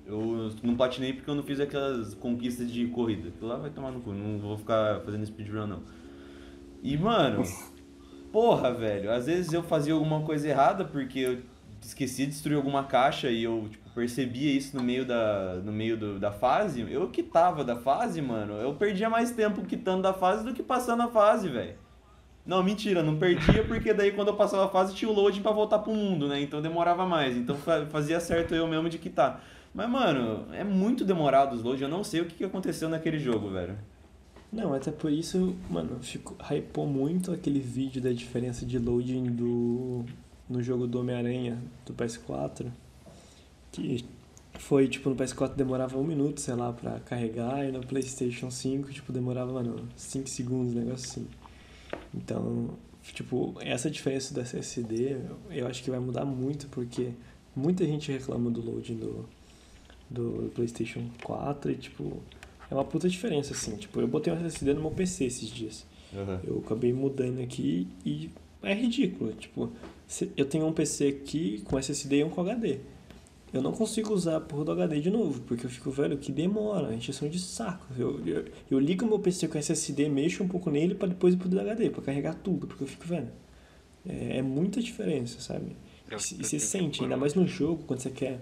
[0.09, 3.31] Eu não platinei porque eu não fiz aquelas conquistas de corrida.
[3.41, 5.83] Lá vai tomar no cu, não vou ficar fazendo speedrun, não.
[6.81, 7.43] E, mano,
[8.31, 11.39] porra, velho, às vezes eu fazia alguma coisa errada porque eu
[11.81, 15.95] esqueci de destruir alguma caixa e eu, tipo, percebia isso no meio da, no meio
[15.97, 16.81] do- da fase.
[16.89, 21.03] Eu quitava da fase, mano, eu perdia mais tempo quitando da fase do que passando
[21.03, 21.75] a fase, velho.
[22.45, 25.51] Não, mentira, não perdia porque daí quando eu passava a fase tinha o loading pra
[25.51, 26.41] voltar pro mundo, né?
[26.41, 27.37] Então demorava mais.
[27.37, 29.43] Então fa- fazia certo eu mesmo de quitar.
[29.73, 31.81] Mas, mano, é muito demorado os loads.
[31.81, 33.77] Eu não sei o que aconteceu naquele jogo, velho.
[34.51, 40.03] Não, até por isso, mano, ficou, hypou muito aquele vídeo da diferença de loading do
[40.49, 42.71] no jogo do Homem-Aranha do PS4.
[43.71, 44.03] Que
[44.57, 48.91] foi, tipo, no PS4 demorava um minuto, sei lá, pra carregar, e no PlayStation 5,
[48.91, 51.27] tipo, demorava, mano, 5 segundos, negócio assim.
[52.13, 52.71] Então,
[53.03, 55.17] tipo, essa diferença do SSD,
[55.51, 57.11] eu acho que vai mudar muito, porque
[57.55, 59.29] muita gente reclama do loading do,
[60.09, 62.21] do PlayStation 4 e, tipo,
[62.69, 63.75] é uma puta diferença, assim.
[63.75, 65.85] Tipo, eu botei um SSD no meu PC esses dias.
[66.43, 68.29] Eu acabei mudando aqui e
[68.63, 69.31] é ridículo.
[69.33, 69.71] Tipo,
[70.35, 72.79] eu tenho um PC aqui com SSD e um com HD.
[73.53, 76.31] eu não consigo usar a porra do HD de novo, porque eu fico, velho, que
[76.31, 77.85] demora, encheção de saco.
[77.97, 81.37] Eu, eu, eu ligo meu PC com SSD, mexo um pouco nele pra depois ir
[81.37, 83.29] pro HD, pra carregar tudo, porque eu fico, velho,
[84.07, 85.75] é, é muita diferença, sabe?
[86.11, 88.39] E, e você sente, ainda mais no jogo, quando você quer.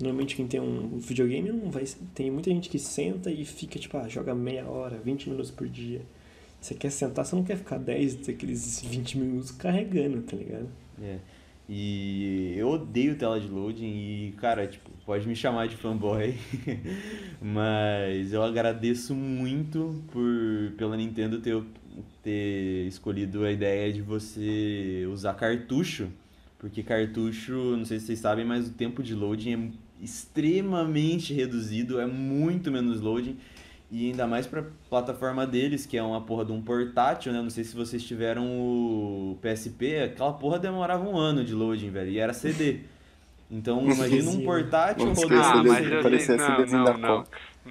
[0.00, 1.84] Normalmente quem tem um videogame não vai.
[2.14, 5.68] Tem muita gente que senta e fica, tipo, ah, joga meia hora, 20 minutos por
[5.68, 6.02] dia.
[6.60, 10.68] Você quer sentar, você não quer ficar 10 daqueles 20 minutos carregando, tá ligado?
[11.02, 11.18] É.
[11.72, 16.34] E eu odeio tela de loading e, cara, tipo, pode me chamar de fanboy,
[17.40, 21.62] mas eu agradeço muito por pela Nintendo ter,
[22.24, 26.08] ter escolhido a ideia de você usar cartucho,
[26.58, 29.70] porque cartucho, não sei se vocês sabem, mas o tempo de loading é
[30.02, 33.36] extremamente reduzido, é muito menos loading.
[33.92, 37.42] E ainda mais pra plataforma deles, que é uma porra de um portátil, né?
[37.42, 42.08] Não sei se vocês tiveram o PSP, aquela porra demorava um ano de loading, velho.
[42.10, 42.80] E era CD.
[43.50, 45.42] Então imagina um portátil rodando.
[45.42, 46.36] Ah, mas eu tenho,
[46.68, 47.24] não, não, não.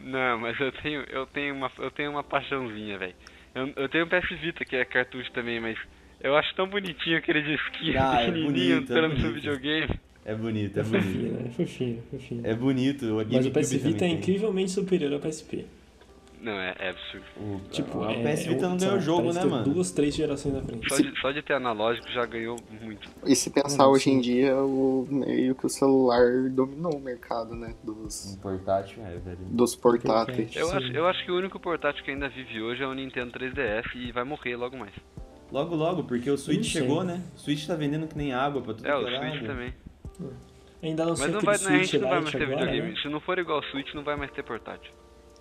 [0.03, 3.15] Não, mas eu tenho, eu tenho uma, eu tenho uma paixãozinha, velho.
[3.55, 5.77] Eu, eu tenho um PS Vita que é cartucho também, mas
[6.21, 9.33] eu acho tão bonitinho aquele disquinho Ah, é pequenininho bonito, é entrando no bonito.
[9.35, 9.99] videogame.
[10.25, 11.33] É bonito, é É fofinho, bonito.
[11.33, 11.43] né?
[11.45, 12.41] É fofinho, é fofinho.
[12.45, 13.05] É bonito.
[13.05, 15.65] O Mas o PS Vita é incrivelmente superior ao PSP.
[16.41, 17.25] Não, é, é absurdo.
[17.37, 19.73] O, Tipo, o é, PS Vita é, não ganhou lá, jogo, né, mano?
[19.73, 20.87] Duas, três gerações na frente.
[20.87, 23.09] Só de, só de ter analógico já ganhou muito.
[23.25, 24.11] E se pensar Hum, hoje sim.
[24.13, 27.73] em dia, o meio que o celular dominou o mercado, né?
[27.83, 29.37] Dos, Um portátil, é, velho.
[29.49, 30.55] dos portáteis.
[30.55, 33.31] Eu acho, eu acho que o único portátil que ainda vive hoje é o Nintendo
[33.37, 34.93] 3DS e vai morrer logo mais.
[35.51, 37.21] Logo, logo, porque o Switch chegou, né?
[37.35, 39.45] O Switch tá vendendo que nem água pra tudo É, o é Switch lado.
[39.47, 39.73] também.
[40.81, 42.59] Ainda lançou Mas não aquele vai, né, a Switch gente não vai mais ter agora,
[42.65, 42.89] videogame.
[42.93, 42.99] né?
[43.01, 44.91] Se não for igual ao Switch, não vai mais ter portátil.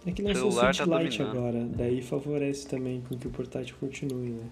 [0.07, 1.39] É que lançou o celular Switch tá Lite dominando.
[1.39, 4.51] agora, daí favorece também com que o portátil continue, né?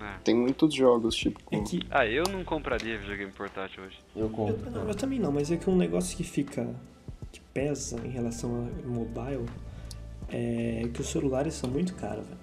[0.00, 0.18] É.
[0.24, 1.38] Tem muitos jogos, tipo.
[1.52, 3.98] É que Ah, eu não compraria videogame portátil hoje.
[4.16, 4.56] Eu compro.
[4.66, 6.68] Eu, não, eu também não, mas é que um negócio que fica.
[7.30, 8.50] que pesa em relação
[8.84, 9.46] ao mobile
[10.28, 12.40] é que os celulares são muito caros, velho.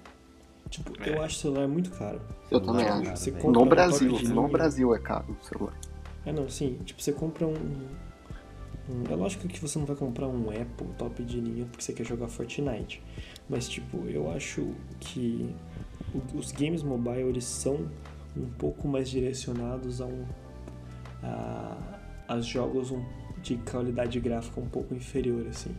[0.70, 1.10] Tipo, É.
[1.10, 2.20] eu acho o celular muito caro.
[2.50, 3.30] Eu também acho.
[3.50, 4.48] No Brasil, no.
[4.48, 5.74] Brasil é caro o celular.
[6.24, 7.54] É não, sim, tipo, você compra um,
[8.88, 11.92] um- É lógico que você não vai comprar um Apple top de linha porque você
[11.92, 13.02] quer jogar Fortnite.
[13.48, 15.54] Mas tipo, eu acho que
[16.34, 17.88] os games mobile eles são
[18.36, 20.24] um pouco mais direcionados a um.
[21.22, 21.76] a,
[22.28, 22.92] a jogos
[23.42, 25.74] de qualidade gráfica um pouco inferior, assim.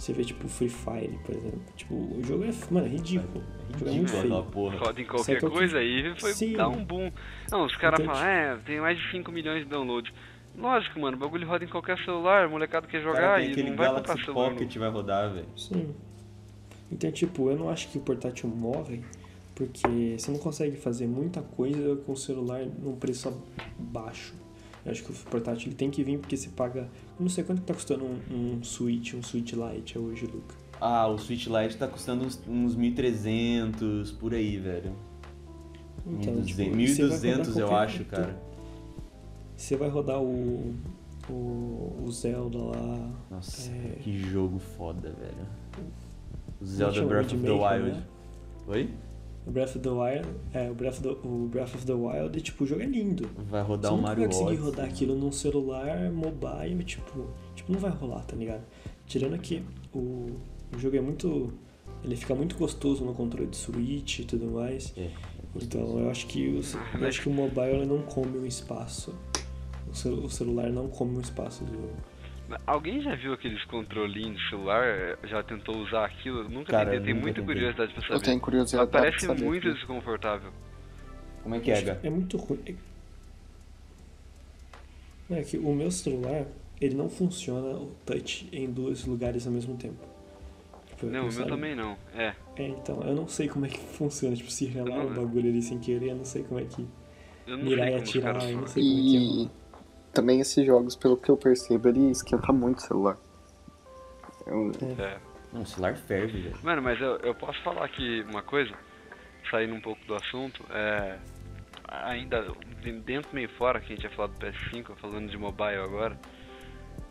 [0.00, 1.60] Você vê tipo Free Fire, por exemplo.
[1.76, 3.44] Tipo, o jogo é, mano, é ridículo.
[3.68, 4.44] O jogo é muito Ridículo feio.
[4.44, 4.78] porra.
[4.78, 6.54] Roda em qualquer Certo que- coisa aí foi Sim.
[6.54, 7.12] dar um boom.
[7.50, 10.10] Não, os caras Então, falam, é, tem mais de 5 milhões de downloads.
[10.56, 13.48] Lógico, mano, o bagulho roda em qualquer celular, o molecado quer O cara jogar tem
[13.48, 14.50] e aquele não vai comprar Galaxy celular.
[14.52, 15.46] Pocket vai rodar, velho.
[15.54, 15.94] Sim.
[16.90, 19.02] Então, tipo, eu não acho que o portátil morre,
[19.54, 23.30] porque você não consegue fazer muita coisa com o celular num preço
[23.78, 24.32] baixo.
[24.84, 26.80] Eu acho que o portátil ele tem que vir porque você paga.
[26.80, 28.18] Eu não sei quanto tá custando um,
[28.58, 30.54] um Switch, um Switch Lite hoje, Luca.
[30.80, 34.92] Ah, o Switch Lite tá custando uns, uns 1.300 por aí, velho.
[36.06, 38.42] Então, 1.200, tipo, você vai 1.200 rodar eu acho, cara.
[39.56, 40.74] Você vai rodar o.
[41.28, 43.10] o, o Zelda lá.
[43.30, 43.98] Nossa, É.
[44.00, 45.46] que jogo foda, velho.
[46.60, 47.04] O Zelda?
[47.04, 47.90] Breath of the Wild.
[47.98, 48.02] né?
[48.66, 48.90] Oi?
[49.50, 50.28] O Breath of the Wild.
[50.54, 52.86] É, o Breath of the, o Breath of the Wild, e, tipo, o jogo é
[52.86, 53.28] lindo.
[53.48, 54.64] Vai rodar Você o Mario vai conseguir Odyssey.
[54.70, 58.62] rodar aquilo num celular mobile, tipo, tipo, não vai rolar, tá ligado?
[59.06, 60.36] Tirando que o,
[60.74, 61.52] o jogo é muito.
[62.04, 64.92] Ele fica muito gostoso no controle de Switch e tudo mais.
[64.96, 65.10] É, é
[65.60, 69.12] Então eu acho que o, ce- eu acho que o mobile não come um espaço.
[69.90, 71.92] O, cel- o celular não come um espaço do jogo.
[72.66, 75.18] Alguém já viu aqueles controlinhos de celular?
[75.24, 76.48] Já tentou usar aquilo?
[76.48, 78.24] Nunca Cara, tentei, eu tenho muita curiosidade pra Eu saber.
[78.24, 79.44] tenho Mas curiosidade pra parece saber.
[79.44, 80.52] muito desconfortável.
[81.42, 81.96] Como é que é, Gá?
[82.02, 82.76] É muito ruim.
[85.30, 86.44] É que o meu celular,
[86.80, 90.04] ele não funciona o touch em dois lugares ao mesmo tempo.
[90.88, 91.96] Tipo, Não, o meu também não.
[92.14, 92.34] É.
[92.56, 94.34] É, então, eu não sei como é que funciona.
[94.34, 96.64] Tipo, se relar Eu o não- bagulho ali sem querer, eu não sei como é
[96.64, 96.84] que.
[97.46, 99.59] Eu não Mirar sei e atirar, eu não sei como é que é.
[100.12, 103.16] Também esses jogos, pelo que eu percebo, ele esquenta muito o celular.
[104.46, 105.18] Eu- É.
[105.52, 106.56] Não, o celular ferve, velho.
[106.62, 108.72] Mano, mas eu, eu posso falar aqui uma coisa,
[109.50, 111.18] saindo um pouco do assunto, é.
[112.04, 112.46] Ainda
[112.82, 116.16] de- dentro meio fora, que a gente ia falar do PS5, falando de mobile agora.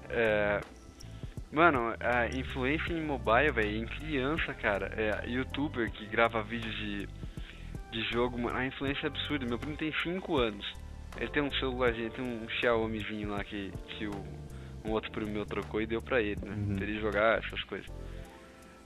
[0.10, 0.62] É.
[1.52, 7.10] Mano, a influência em mobile, velho, em criança, cara, é youtuber que grava vídeos de,
[7.92, 9.46] de jogo, mano, a influência é absurda.
[9.46, 10.66] Meu primo tem 5 anos.
[11.18, 14.24] Ele tem um celularzinho, tem um Xiaomizinho lá que, que o,
[14.86, 16.56] um outro primo meu trocou e deu pra ele, né?
[16.56, 16.76] Uhum.
[16.76, 17.90] Pra ele jogar essas coisas.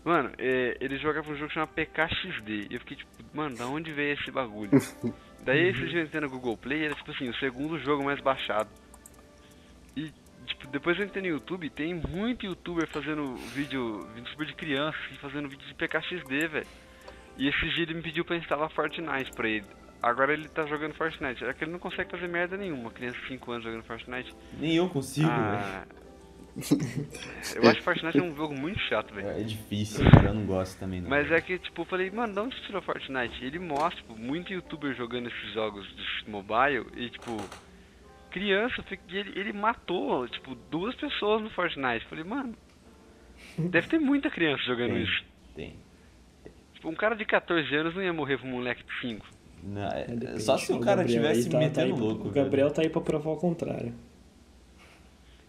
[0.03, 2.67] Mano, é, ele jogava um jogo chamado PKXD.
[2.69, 4.71] E eu fiquei tipo, mano, da onde veio esse bagulho?
[5.45, 8.19] Daí esses dias eu entrei no Google Play era tipo assim, o segundo jogo mais
[8.21, 8.69] baixado.
[9.95, 10.11] E,
[10.45, 15.15] tipo, depois eu entrei no YouTube, tem muito youtuber fazendo vídeo, youtuber de criança, assim,
[15.17, 16.67] fazendo vídeo de PKXD, velho.
[17.37, 19.65] E esse dia ele me pediu pra instalar Fortnite pra ele.
[20.03, 21.45] Agora ele tá jogando Fortnite.
[21.45, 24.35] É que ele não consegue fazer merda nenhuma, criança de 5 anos jogando Fortnite.
[24.59, 25.29] Nem eu consigo.
[25.29, 25.85] Ah,
[27.55, 29.29] eu acho que Fortnite é um jogo muito chato, velho.
[29.29, 31.09] É difícil, cara, eu não gosto também não.
[31.09, 33.45] Mas é que, tipo, eu falei, mano, de onde você tirou Fortnite?
[33.45, 37.37] Ele mostra, tipo, muito youtuber jogando esses jogos de mobile e, tipo,
[38.29, 42.03] criança, ele, ele matou, tipo, duas pessoas no Fortnite.
[42.03, 42.53] Eu falei, mano,
[43.57, 45.03] deve ter muita criança jogando Tem.
[45.03, 45.23] isso.
[45.55, 45.75] Tem.
[46.73, 49.42] Tipo, um cara de 14 anos não ia morrer pra um moleque de 5.
[49.65, 50.43] Não, é- É, depende.
[50.43, 52.75] só se o cara Gabriel aí tivesse tá- tá metendo aí- louco, O Gabriel velho.
[52.75, 53.93] tá aí pra provar o contrário.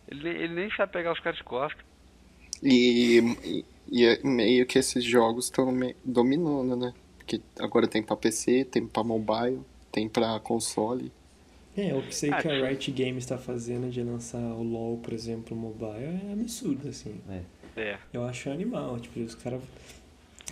[0.09, 1.83] Ele, nem- ele nem sabe pegar os caras de costas.
[2.63, 5.75] E, e, e é meio que esses jogos estão
[6.05, 6.93] dominando, né?
[7.19, 11.11] Porque agora tem pra PC, tem pra mobile, tem pra console.
[11.77, 14.99] É, o que sei Ah, que a Riot Games tá fazendo de lançar o LoL,
[14.99, 17.17] por exemplo, mobile, é absurdo, assim.
[17.77, 17.99] É.
[18.13, 19.61] Eu acho animal, tipo, os caras.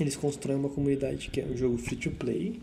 [0.00, 2.60] Eles constroem uma comunidade que é um jogo free to play,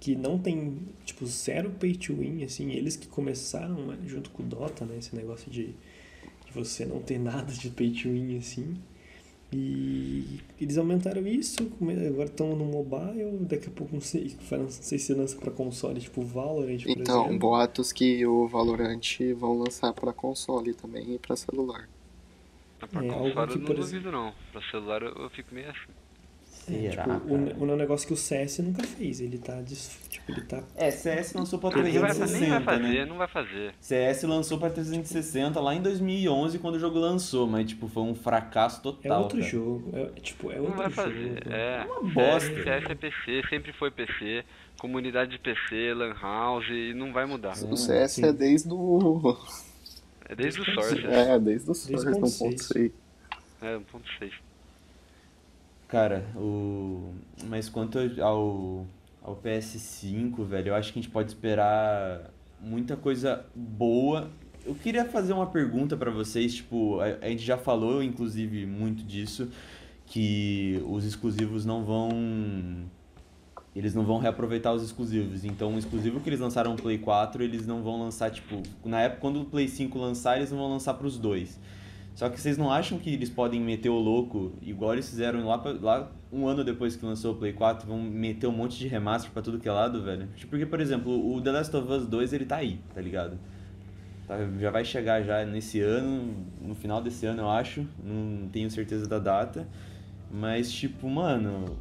[0.00, 4.42] que não tem, tipo, zero pay to win, assim, eles que começaram né, junto com
[4.42, 8.38] o Dota, né, esse negócio de, de você não ter nada de pay to win,
[8.38, 8.76] assim.
[9.52, 11.56] E eles aumentaram isso,
[12.08, 16.00] agora estão no mobile, daqui a pouco não sei, não sei se lança pra console,
[16.00, 17.38] tipo Valorant, por Então, exemplo.
[17.40, 19.00] boatos que o Valorant
[19.36, 21.88] vão lançar pra console também e pra celular.
[22.78, 24.32] Pra É, algo console que, eu não por duvido não.
[24.52, 25.92] Pra celular eu, eu fico meio assim.
[26.68, 29.60] É, Será, tipo, o, o negócio que o CS nunca fez, ele tá,
[30.08, 33.04] tipo, ele tá É, CS lançou pra Ah, nem, vai, 360, nem vai fazer, né?
[33.06, 33.74] não vai fazer.
[33.80, 38.14] CS lançou pra 360 lá em 2011 quando o jogo lançou, mas tipo, foi um
[38.14, 39.50] fracasso É total, outro cara.
[39.50, 41.02] jogo, é, tipo, é Não outro vai jogo.
[41.08, 41.42] fazer.
[41.50, 42.62] É, uma bosta.
[42.62, 44.44] CS é PC, sempre foi PC,
[44.78, 47.54] comunidade de PC, Lan House, e não vai mudar.
[47.64, 48.24] O CS sim.
[48.24, 49.36] é desde o.
[50.28, 52.54] É desde o Source, É, desde o Source o 1.6.
[52.70, 52.92] 1.6.
[53.62, 54.30] é 1.6.
[55.90, 57.12] Cara, o.
[57.48, 58.86] Mas quanto ao,
[59.20, 64.30] ao PS5, velho, eu acho que a gente pode esperar muita coisa boa.
[64.64, 69.02] Eu queria fazer uma pergunta pra vocês, tipo, a, a gente já falou, inclusive, muito
[69.02, 69.48] disso,
[70.06, 72.08] que os exclusivos não vão.
[73.74, 75.44] Eles não vão reaproveitar os exclusivos.
[75.44, 79.00] Então, o exclusivo que eles lançaram no Play 4, eles não vão lançar, tipo, na
[79.00, 81.58] época, quando o Play 5 lançar, eles não vão lançar pros dois.
[82.20, 85.56] Só que vocês não acham que eles podem meter o louco, igual eles fizeram lá,
[85.56, 88.86] pra- lá um ano depois que lançou o Play 4, vão meter um monte de
[88.86, 90.28] remaster pra tudo que é lado, velho?
[90.36, 93.38] Tipo, Porque, por exemplo, o The Last of Us 2, ele tá aí, tá ligado?
[94.28, 97.86] Tá, já vai chegar já nesse ano, no final desse ano, eu acho.
[98.04, 99.66] Não tenho certeza da data.
[100.30, 101.78] Mas, tipo, mano...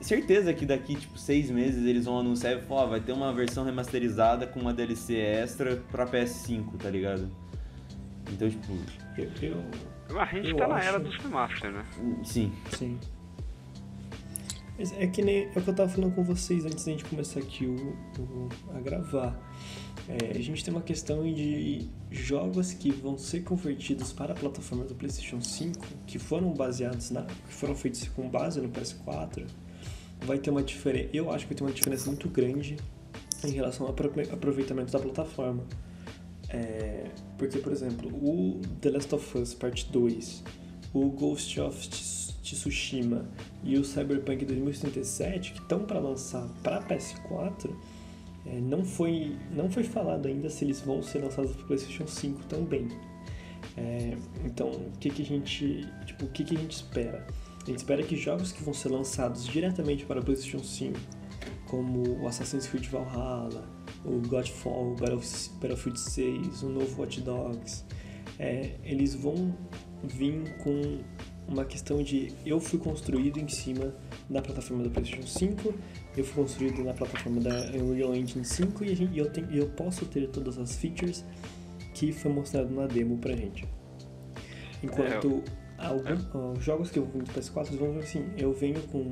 [0.00, 3.30] Certeza que daqui, tipo, seis meses eles vão anunciar e falar, ó, vai ter uma
[3.34, 7.28] versão remasterizada com uma DLC extra pra PS5, tá ligado?
[8.32, 8.72] Então, tipo,
[9.18, 9.30] Eu,
[10.10, 11.84] eu, A gente Eu tá na acho- era dos remaster, né?
[12.24, 12.52] sim.
[12.76, 12.98] sim.
[14.78, 17.04] Mas é que nem é o que eu tava falando com vocês antes da gente
[17.04, 17.74] começar aqui o,
[18.20, 19.36] o- a gravar.
[20.08, 24.84] É, a gente tem uma questão de jogos que vão ser convertidos para a plataforma
[24.84, 29.44] do PlayStation 5, que foram baseados na, que foram feitos com base no PS4,
[30.24, 31.08] vai ter uma diferença.
[31.12, 32.76] Eu acho que vai ter uma diferença muito grande
[33.44, 35.64] em relação ao apro- aproveitamento da plataforma.
[36.48, 37.06] É,
[37.36, 40.42] porque, por exemplo, o The Last of Us Part 2,
[40.94, 43.28] o Ghost of Ts- Tsushima
[43.62, 47.70] e o Cyberpunk 2077, que estão para lançar para PS4,
[48.46, 52.44] é, não, foi, não foi falado ainda se eles vão ser lançados para PlayStation 5
[52.46, 52.88] também.
[53.76, 57.26] É, então, o que, que a gente, tipo, o que, que a gente espera?
[57.62, 60.98] A gente espera que jogos que vão ser lançados diretamente para PlayStation 5,
[61.66, 63.68] como o Assassin's Creed Valhalla,
[64.04, 67.84] o Godfall, o Battlef- Battlefield 6, o novo Watch Dogs,
[68.38, 69.54] é, eles vão
[70.04, 71.00] vir com
[71.48, 73.94] uma questão de eu fui construído em cima
[74.28, 75.74] da plataforma do PlayStation 5,
[76.16, 80.04] eu fui construído na plataforma da Unreal Engine 5 e, gente- eu, tenho, eu posso
[80.06, 81.24] ter todas as features
[81.94, 83.66] que foi mostrado na demo pra gente.
[84.82, 85.42] Enquanto
[85.78, 88.80] algum- os jogos que eu vou vir do PS4 eles vão ver assim, eu venho
[88.88, 89.08] com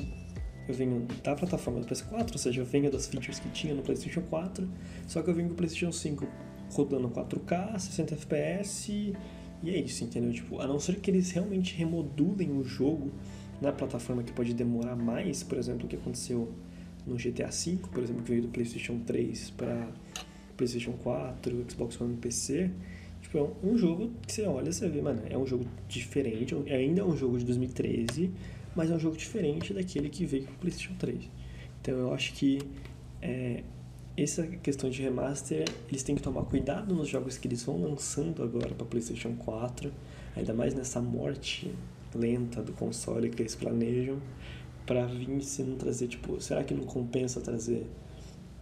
[0.68, 3.82] eu venho da plataforma do PS4, ou seja, eu venho das features que tinha no
[3.82, 4.68] PlayStation 4,
[5.06, 6.26] só que eu venho com o PlayStation 5
[6.70, 9.14] rodando 4K, 60 FPS
[9.62, 10.32] e é isso, entendeu?
[10.32, 13.10] Tipo, a não ser que eles realmente remodulem o jogo
[13.60, 16.52] na plataforma que pode demorar mais, por exemplo, o que aconteceu
[17.06, 19.88] no GTA V, por exemplo, que veio do PlayStation 3 para
[20.56, 22.70] PlayStation 4, Xbox One e PC.
[23.22, 26.76] Tipo, é um- jogo que você olha você vê, mano, é um jogo diferente, é-
[26.76, 28.30] ainda é um jogo de 2013,
[28.76, 31.24] mas é um jogo diferente daquele que veio pro PlayStation 3.
[31.80, 32.60] Então eu acho que
[33.22, 33.64] é,
[34.16, 38.42] essa questão de remaster, eles têm que tomar cuidado nos jogos que eles vão lançando
[38.42, 39.90] agora para PlayStation 4,
[40.36, 41.72] ainda mais nessa morte
[42.14, 44.18] lenta do console que eles planejam,
[44.84, 47.86] para vir se não trazer, tipo, será que não compensa trazer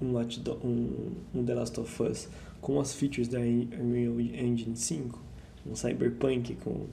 [0.01, 2.29] um, um, um The Last of Us
[2.61, 5.23] com as features da Unreal Engine 5?
[5.67, 6.87] Um Cyberpunk com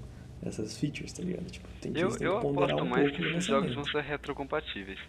[0.44, 1.50] essas features, tá ligado?
[1.50, 3.76] Tipo, tem que, eu tem eu que ponderar aposto um mais pouco que esses jogos
[3.76, 5.00] vão ser retrocompatíveis.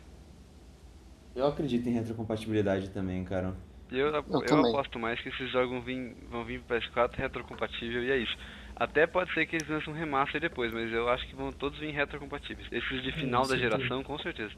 [1.34, 3.54] Eu acredito em retrocompatibilidade também, cara.
[3.90, 4.70] Eu, eu, também.
[4.70, 8.36] aposto mais que esses jogos vão vir, vão vir pro PS4 retrocompatível e é isso.
[8.74, 11.78] Até pode ser que eles lancem um remaster depois, mas eu acho que vão todos
[11.78, 12.66] vir retrocompatíveis.
[12.72, 14.52] Esses de final da geração, com certeza.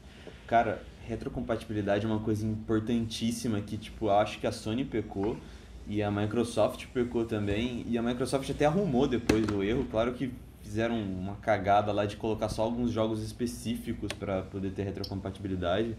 [0.47, 5.37] Cara, retrocompatibilidade é uma coisa importantíssima que, tipo, eu acho que a Sony pecou
[5.85, 7.85] e a Microsoft pecou também.
[7.87, 9.85] E a Microsoft até arrumou depois o erro.
[9.91, 10.31] Claro que
[10.65, 15.95] fizeram uma cagada lá de colocar só alguns jogos específicos pra poder ter retrocompatibilidade.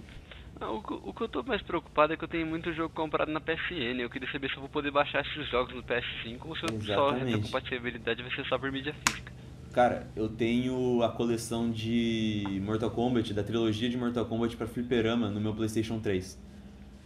[0.60, 2.92] Ah, O, que- o que eu tô mais preocupado é que eu tenho muito jogo
[2.92, 4.00] comprado na PSN.
[4.00, 6.68] Eu queria saber se eu vou poder baixar esses jogos no PS5 ou se eu
[6.68, 6.76] só a
[7.12, 7.24] Exatamente.
[7.26, 9.32] retrocompatibilidade vai ser só por mídia física.
[9.72, 15.28] Cara, eu tenho a coleção de Mortal Kombat, da trilogia de Mortal Kombat pra fliperama
[15.30, 16.36] no meu PlayStation 3.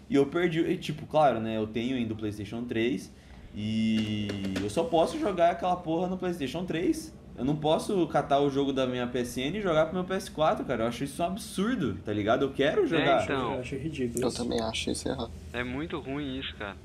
[0.08, 1.56] E eu perdi, e, tipo, claro, né?
[1.58, 3.12] Eu tenho ainda o PlayStation 3
[3.54, 4.28] e
[4.62, 7.12] eu só posso jogar aquela porra no PlayStation 3.
[7.38, 10.84] Eu não posso catar o jogo da minha PSN e jogar pro meu PS4, cara.
[10.84, 12.44] Eu acho isso um absurdo, tá ligado?
[12.44, 13.24] Eu quero jogar.
[13.24, 13.54] então.
[13.54, 14.24] Eu acho ridículo.
[14.24, 15.30] Eu também acho isso errado.
[15.52, 16.76] É muito ruim isso, cara.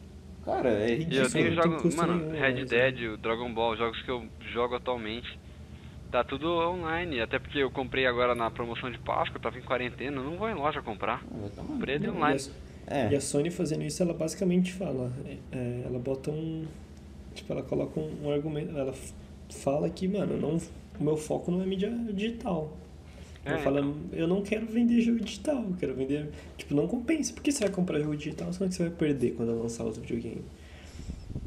[0.45, 1.29] Cara, é E eu ridículo.
[1.31, 5.37] tenho jogos, mano, Red mas, Dead, o Dragon Ball, jogos que eu jogo atualmente.
[6.11, 9.61] Tá tudo online, até porque eu comprei agora na promoção de Páscoa, eu tava em
[9.63, 11.21] quarentena, eu não vou em loja comprar.
[11.57, 12.39] Comprei ele Não, online.
[12.39, 13.11] e a- É.
[13.11, 15.11] E a Sony fazendo isso, ela basicamente fala,
[15.51, 16.65] é, ela bota um,
[17.33, 18.93] tipo, ela coloca um, um argumento, ela
[19.49, 20.57] fala que, mano, não,
[20.99, 22.77] o meu foco não é mídia digital.
[23.43, 23.95] Ela É, fala, então.
[24.13, 27.31] eu não quero vender jogo digital, eu quero vender, tipo, não compensa.
[27.33, 29.97] Por que você vai comprar jogo digital sendo que você vai perder quando lançar os
[29.97, 30.43] videogames?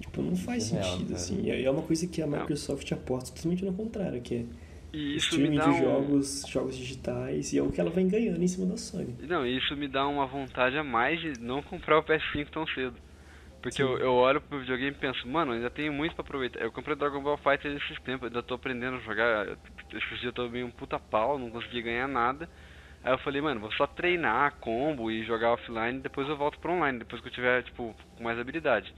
[0.01, 1.17] Tipo, não faz é real, sentido, cara.
[1.17, 1.43] assim.
[1.43, 4.45] E aí é uma coisa que a Microsoft aposta totalmente no contrário, que é
[4.93, 5.79] E isso me streaming dá de um...
[5.83, 9.17] jogos, jogos digitais, e é o que ela vem ganhando em cima da Sony.
[9.27, 12.95] Não, isso me dá uma vontade a mais de não comprar o PS5 tão cedo.
[13.61, 16.61] Porque eu, eu olho pro videogame e penso, mano, ainda tenho muito pra aproveitar.
[16.61, 19.47] Eu comprei Dragon Ball Fighter esses tempos, ainda tô aprendendo a jogar.
[19.93, 22.49] Esses dias eu tô meio um puta pau, não consegui ganhar nada.
[23.03, 26.73] Aí eu falei, mano, vou só treinar combo e jogar offline, depois eu volto pro
[26.73, 28.95] online, depois que eu tiver, tipo, com mais habilidade.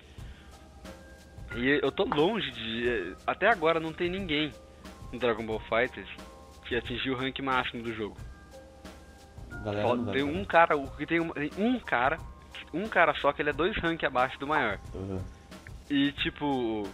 [1.57, 3.15] E eu tô longe de.
[3.27, 4.53] Até agora não tem ninguém
[5.13, 6.09] no Dragon Ball Fighters
[6.67, 8.17] que atingiu o rank máximo do jogo.
[9.65, 12.17] Galera, Só tem um cara, que tem um, um cara,
[12.73, 14.79] um cara só que ele é dois rank abaixo do maior.
[14.95, 15.21] Uhum.
[15.89, 16.89] E tipo,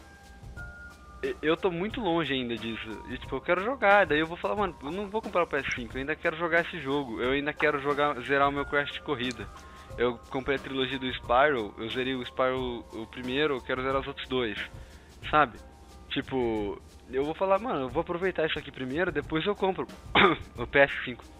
[1.43, 2.89] eu tô muito longe ainda disso.
[3.09, 5.47] E tipo, eu quero jogar, daí eu vou falar, mano, eu não vou comprar o
[5.47, 7.21] PS5, eu ainda quero jogar esse jogo.
[7.21, 9.47] Eu ainda quero jogar, zerar o meu Crash de corrida.
[9.99, 14.01] Eu comprei a trilogia do Spyro, eu zerei o Spyro o primeiro, eu quero zerar
[14.01, 14.59] os outros dois.
[15.31, 15.59] Sabe?
[16.11, 19.87] Tipo, eu vou falar, mano, eu vou aproveitar isso aqui primeiro, depois eu compro
[20.57, 21.36] o PS5.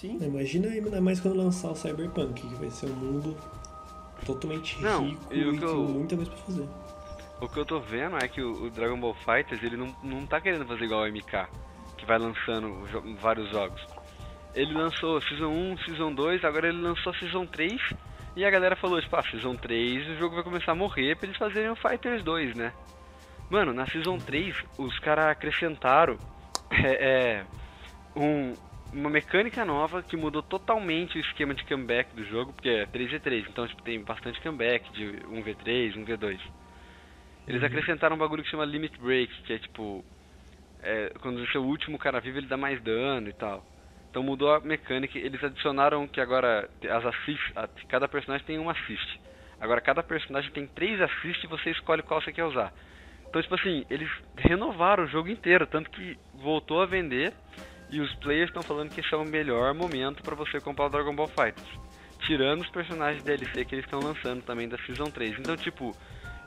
[0.00, 0.18] Sim.
[0.22, 3.36] Imagina ainda mais quando lançar o Cyberpunk, que vai ser um mundo
[4.24, 6.68] totalmente Não, rico e o que com eu- muita coisa pra fazer.
[7.40, 10.26] O que eu tô vendo é que o, o Dragon Ball Fighters, ele não, não
[10.26, 11.48] tá querendo fazer igual o MK,
[11.96, 13.80] que vai lançando jo- vários jogos.
[14.54, 17.80] Ele lançou Season 1, Season 2, agora ele lançou Season 3,
[18.36, 21.26] e a galera falou, tipo, ah, Season 3 o jogo vai começar a morrer pra
[21.26, 22.72] eles fazerem o Fighters 2, né?
[23.48, 26.16] Mano, na Season 3, os caras acrescentaram
[26.70, 27.44] é, é,
[28.14, 28.54] um-
[28.92, 33.46] uma mecânica nova que mudou totalmente o esquema de comeback do jogo, porque é 3v3,
[33.48, 36.40] então tipo, tem bastante comeback de 1v3, 1v2.
[37.46, 40.04] Eles acrescentaram um bagulho que chama Limit Break, que é tipo.
[40.82, 43.64] É, quando o seu último cara vivo ele dá mais dano e tal.
[44.10, 48.72] Então mudou a mecânica, eles adicionaram que agora as assist, a- cada personagem tem uma
[48.72, 49.20] assist.
[49.60, 52.72] Agora cada personagem tem três assists e você escolhe qual você quer usar.
[53.28, 57.32] Então tipo assim, eles renovaram o jogo inteiro, tanto que voltou a vender
[57.90, 60.88] e os players estão falando que esse é o melhor momento para você comprar o
[60.90, 61.68] Dragon Ball Fighters.
[62.26, 65.38] Tirando os personagens DLC que eles estão lançando também da Season 3.
[65.38, 65.96] Então tipo,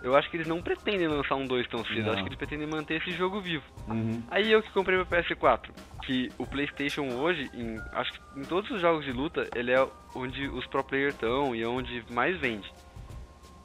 [0.04, 2.14] eu acho que eles não pretendem lançar um 2 tão cedo, Não.
[2.14, 3.64] acho que eles pretendem manter esse jogo vivo.
[3.88, 4.22] Uhum.
[4.30, 5.70] Aí eu que comprei meu PS4,
[6.06, 9.88] que o PlayStation hoje, em, acho que em todos os jogos de luta, ele é
[10.16, 12.70] onde os pro players estão e é onde mais vende.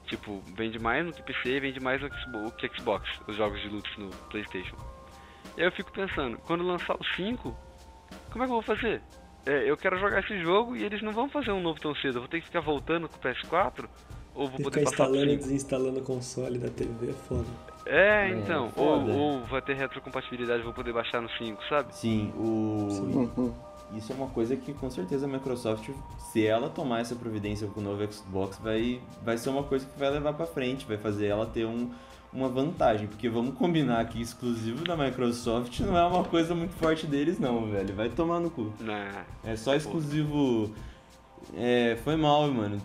[0.07, 3.69] Tipo, vende mais no que PC, vende mais no Xbox- que Xbox, os jogos de
[3.69, 4.77] luta no PlayStation.
[5.57, 7.55] E aí eu fico pensando, quando lançar o 5,
[8.31, 9.03] como é que eu vou fazer?
[9.47, 12.17] É, eu quero jogar esse jogo e eles não vão fazer um novo tão cedo,
[12.17, 13.87] eu vou ter que ficar voltando com o PS4?
[14.35, 15.43] Ou vou Ficar poder pro instalando e 5?
[15.43, 17.47] desinstalando o console da TV é foda.
[17.87, 18.65] É, É, então.
[18.77, 19.13] ou, foda.
[19.13, 21.95] ou vai ter retrocompatibilidade, vou poder baixar no 5, sabe?
[21.97, 22.89] Sim, o.
[22.91, 23.15] Sim.
[23.37, 23.55] Uhum.
[23.97, 27.81] isso é uma coisa que com certeza a Microsoft, se ela tomar essa providência com
[27.81, 31.27] o novo Xbox, vai, vai ser uma coisa que vai levar pra frente, vai fazer
[31.29, 31.91] ela ter um,
[32.33, 37.07] uma vantagem, porque vamos combinar que exclusivo da Microsoft não é uma coisa muito forte
[37.07, 38.73] deles não, velho, vai tomar no cu.
[38.81, 39.25] Né?
[39.45, 40.73] É só exclusivo.
[41.57, 42.81] É, foi mal, mano.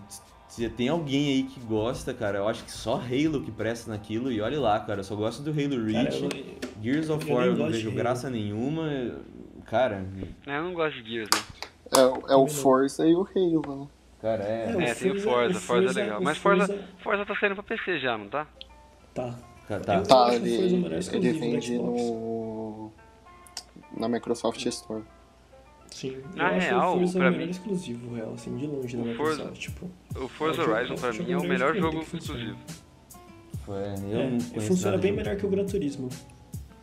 [0.47, 4.31] Se tem alguém aí que gosta, cara, eu acho que só Halo que presta naquilo.
[4.31, 6.23] E olha lá, cara, eu só gosto do Halo Cara, Reach.
[6.23, 8.87] eu- Gears of eu War eu não vejo graça nenhuma.
[9.65, 10.05] Cara,
[10.45, 11.41] É, Eu não gosto de Gears, né?
[11.95, 12.47] É, é o.
[12.47, 13.87] Forza e o Halo, né?
[14.21, 14.75] cara, é.
[14.75, 16.21] o É, tem o Forza, Forza é legal.
[16.21, 18.47] o Mas Forza, Forza tá saindo pra PC já, não tá?
[19.14, 19.36] Tá.
[19.68, 19.80] Tá.
[19.80, 22.91] Tá, é o ele, ele vende no.
[23.97, 25.03] na Microsoft Store.
[25.91, 26.16] Sim.
[26.16, 28.97] Eu Na acho real, o Forza pra o melhor mim- exclusivo, real, assim, de longe
[28.97, 29.38] da O Microsoft.
[29.39, 32.57] Forza- Tipo, O Forza É, Horizon pra mim é o melhor jogo exclusivo.
[34.55, 36.09] É, funciona bem melhor que o Gran Turismo,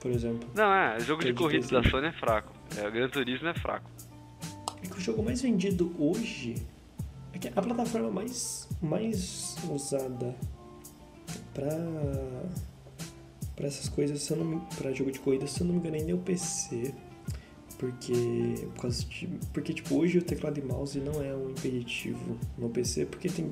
[0.00, 0.48] por exemplo.
[0.54, 2.52] Não, é, o jogo de é de corrida da Sony é fraco.
[2.78, 3.90] É, o Gran Turismo é fraco.
[4.82, 6.54] É que o jogo mais vendido hoje
[7.34, 10.34] é que a plataforma mais, mais usada
[11.54, 11.68] pra,
[13.56, 15.96] pra essas coisas, se eu não pra jogo de corrida, se eu não me engano,
[15.96, 16.94] ainda é o PC.
[17.78, 18.12] Porque,
[18.74, 22.68] por causa de, porque tipo, hoje o teclado e mouse não é um impeditivo no
[22.68, 23.50] PC, porque tem,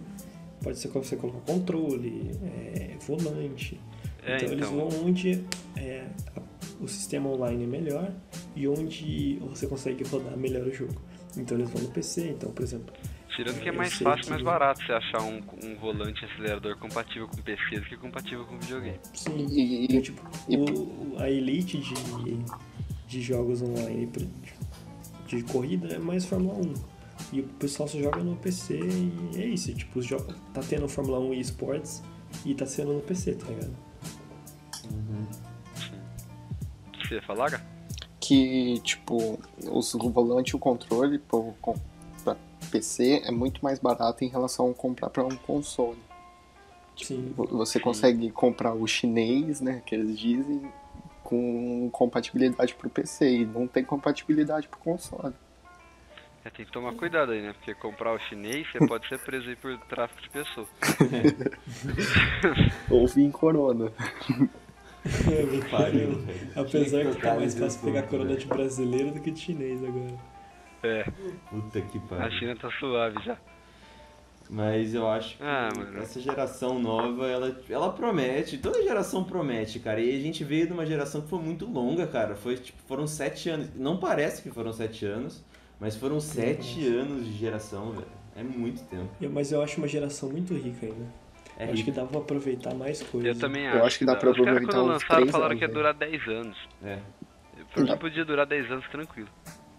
[0.62, 3.80] pode ser que você colocar controle, é, volante.
[4.22, 4.90] É, então, eles então.
[4.90, 5.42] vão onde
[5.76, 6.42] é, a-
[6.78, 8.12] o sistema online é melhor
[8.54, 11.00] e onde você consegue rodar melhor o jogo.
[11.34, 12.92] Então eles vão no PC, então, por exemplo.
[13.38, 16.76] Tirando que é mais fácil e que- mais barato você achar um, um volante acelerador
[16.76, 18.98] compatível com PC do que compatível com videogame.
[19.14, 21.94] Sim, E, e, tipo, o- a elite de,
[23.06, 24.26] de jogos online pra-
[25.28, 26.74] de corrida é mais Fórmula 1.
[27.32, 29.72] E o pessoal só joga no PC e é isso.
[29.72, 32.02] Tipo, os jogos, tá tendo Fórmula 1 e esportes
[32.44, 33.76] e tá sendo no PC, tá ligado?
[36.88, 37.78] O que você ia falar, cara?
[38.20, 39.38] que, tipo,
[39.70, 41.38] os- o volante e o controle pra
[42.68, 45.98] PC é muito mais barato em relação a comprar pra um console.
[46.96, 47.32] Sim.
[47.36, 47.84] Você Sim.
[47.84, 50.70] consegue comprar o chinês, né, que eles dizem,
[51.22, 55.34] com compatibilidade pro PC e não tem compatibilidade pro console.
[56.44, 57.52] É, tem que tomar cuidado aí, né?
[57.52, 60.68] Porque comprar o chinês, você pode ser preso aí por tráfico de pessoas.
[62.90, 63.92] Ou vir corona.
[65.70, 66.38] Pariu, velho.
[66.52, 68.40] Tinha Apesar que tá mais fácil pegar corona velho.
[68.40, 70.14] de brasileiro do que de chinês agora.
[70.82, 71.04] É,
[71.50, 72.38] Puta que a pariu.
[72.38, 73.36] China tá suave já.
[74.50, 75.68] Mas eu acho que Ah,
[76.00, 80.00] essa geração nova, ela, ela promete, toda geração promete, cara.
[80.00, 82.34] E a gente veio de uma geração que foi muito longa, cara.
[82.34, 83.68] Foi, tipo, foram sete anos.
[83.74, 85.44] Não parece que foram sete anos,
[85.78, 88.06] mas foram sete anos de geração, velho.
[88.36, 89.10] É muito tempo.
[89.20, 91.06] Eu- Mas eu acho uma geração muito rica ainda.
[91.58, 93.34] É acho que dá pra aproveitar mais coisas.
[93.34, 93.84] Eu também Eu acho.
[93.86, 95.74] acho que dá pra Os caras aproveitar quando lançaram falaram anos, que ia né?
[95.74, 96.56] durar 10 anos.
[96.84, 96.98] É.
[97.74, 99.28] Pra mim podia durar 10 anos tranquilo.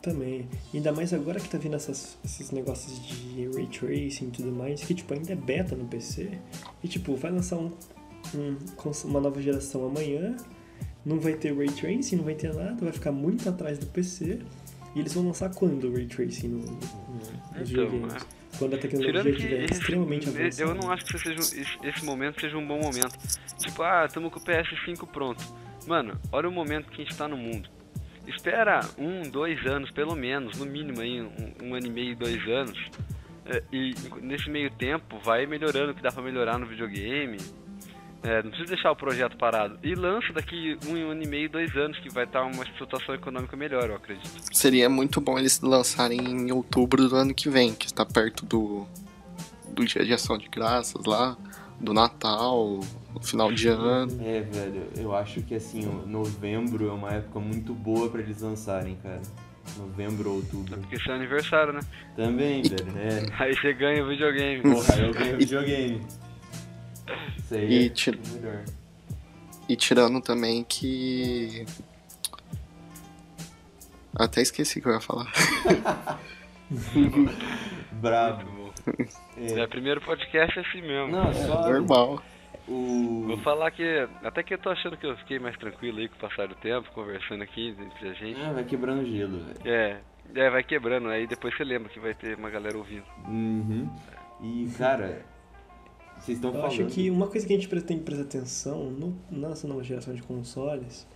[0.02, 0.48] Também.
[0.74, 4.82] Ainda mais agora que tá vindo essas, esses negócios de ray tracing e tudo mais,
[4.82, 6.32] que tipo, ainda é beta no PC.
[6.84, 7.72] E tipo, vai lançar um,
[8.36, 8.58] um-
[9.06, 10.38] uma nova geração amanhã,
[11.06, 14.40] não vai ter ray tracing, não vai ter nada, vai ficar muito atrás do PC.
[14.96, 18.14] E eles vão lançar quando o ray tracing no, no, nos Então, videogames?
[18.16, 18.18] é.
[18.58, 20.62] Quando a tecnologia estiver extremamente avançada.
[20.70, 23.16] eu não acho que seja, esse, esse momento seja um bom momento.
[23.58, 25.44] Tipo, ah, tamo com o PS5 pronto.
[25.88, 27.70] Mano, olha o momento que a gente tá no mundo.
[28.30, 32.42] Espera um, dois anos, pelo menos, no mínimo aí, um, um ano e meio, dois
[32.48, 32.78] anos.
[33.46, 37.38] É, e nesse meio tempo vai melhorando o que dá pra melhorar no videogame.
[38.22, 39.80] É, não precisa deixar o projeto parado.
[39.82, 43.58] E lança daqui um ano e meio, dois anos, que vai estar uma situação econômica
[43.58, 44.30] melhor, eu acredito.
[44.54, 48.86] Seria muito bom eles lançarem em outubro do ano que vem, que está perto do,
[49.70, 51.36] do dia de ação de graças lá,
[51.80, 52.80] do Natal,
[53.14, 54.18] no final de ano.
[54.24, 58.42] É, velho, eu acho que assim, o novembro é uma época muito boa pra eles
[58.42, 59.22] lançarem, cara.
[59.78, 60.78] Novembro ou outubro.
[60.80, 61.80] Porque esse é aniversário, né?
[62.16, 63.26] Também, velho, é.
[63.44, 64.62] Aí você ganha o videogame.
[64.64, 66.02] Porra, eu ganho videogame.
[67.38, 68.64] Isso aí E é tira- melhor.
[69.68, 71.66] E tirando também que.
[74.16, 75.32] Até esqueci o que eu ia falar.
[77.94, 78.74] Brabo.
[79.40, 81.08] É, primeiro podcast é assim mesmo.
[81.08, 82.22] Não, só Normal.
[82.68, 83.24] o...
[83.28, 84.08] Vou falar que.
[84.24, 86.56] Até que eu tô achando que eu fiquei mais tranquilo aí com o passar do
[86.56, 88.40] tempo, conversando aqui entre a gente.
[88.42, 89.60] Ah, vai quebrando gelo, velho.
[89.66, 90.00] É.
[90.36, 93.06] É, vai quebrando, aí depois você lembra que vai ter uma galera ouvindo.
[93.28, 93.90] Uhum.
[94.44, 95.26] E, cara,
[96.20, 96.72] vocês estão Eu falando...
[96.72, 100.14] acho que uma coisa que a gente tem que prestar atenção no, nessa nova geração
[100.14, 101.08] de consoles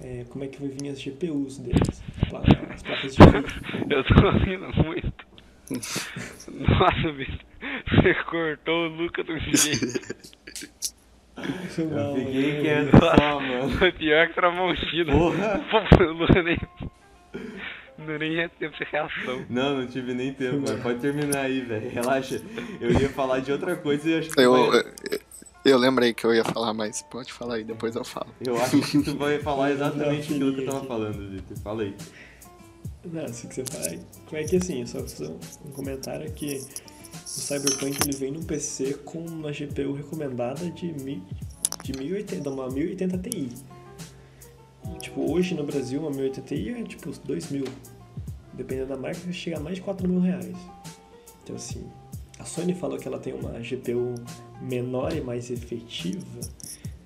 [0.00, 2.02] é como é que vai vir as GPUs deles.
[2.22, 3.44] As placas de vídeo.
[3.90, 5.26] Eu tô ouvindo muito.
[6.68, 7.51] Nossa, bicho.
[7.94, 10.32] Você cortou o Luca do jeito.
[11.94, 12.60] Mal, Eu fiquei né?
[12.60, 13.70] quieto só, mano.
[13.78, 15.12] Foi pior que Tramontina.
[15.12, 15.64] Porra!
[16.06, 16.58] O Luca nem.
[17.98, 19.44] Não nem tempo de reação.
[19.48, 21.88] Não, não tive nem tempo, mas pode terminar aí, velho.
[21.90, 22.40] Relaxa.
[22.80, 24.84] Eu ia falar de outra coisa e acho que Eu, vai-
[25.64, 28.26] eu, lembrei que eu ia falar, mas pode falar aí, depois eu falo.
[28.44, 30.88] eu acho que tu vai falar Não, exatamente não, aquilo que eu tava aqui.
[30.88, 31.56] falando, Vitor.
[31.58, 31.94] Fala aí.
[33.04, 34.40] Não, assim que você fala.
[34.40, 36.60] É que assim, só fazer um, um comentário que
[37.36, 41.22] o Cyberpunk ele vem num PC com uma GPU recomendada de, mil,
[41.82, 43.48] de 1080, uma 1080 Ti.
[44.84, 47.64] E, tipo, hoje no Brasil uma 1080 Ti é tipo 2 mil.
[48.52, 50.56] Dependendo da marca, chega a mais de 4 mil reais.
[51.42, 51.86] Então assim,
[52.38, 54.14] a Sony falou que ela tem uma GPU
[54.60, 56.40] menor e mais efetiva.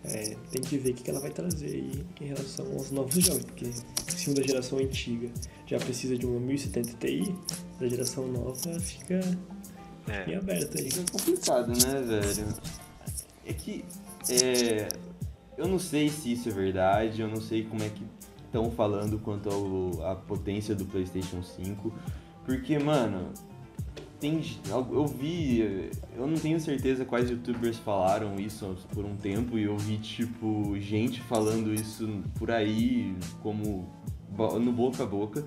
[0.03, 3.45] É, tem que ver o que ela vai trazer aí em relação aos novos jogos,
[3.45, 3.66] porque
[4.09, 5.29] se um da geração antiga
[5.66, 7.35] já precisa de uma 1070 Ti,
[7.81, 9.20] da geração nova fica
[10.09, 10.30] É.
[10.30, 10.88] em aberto aí.
[10.88, 12.54] Isso é complicado, né, velho?
[13.44, 13.84] É que.
[14.30, 14.88] É.
[15.57, 18.04] Eu não sei se isso é verdade, eu não sei como é que
[18.44, 21.92] estão falando quanto ao, à potência do PlayStation 5.
[22.44, 23.32] Porque, mano,
[24.20, 24.40] tem.
[24.68, 25.90] Eu vi.
[26.14, 30.78] Eu não tenho certeza quais youtubers falaram isso por um tempo e eu vi, tipo,
[30.78, 33.88] gente falando isso por aí, como
[34.61, 35.44] no boca a boca,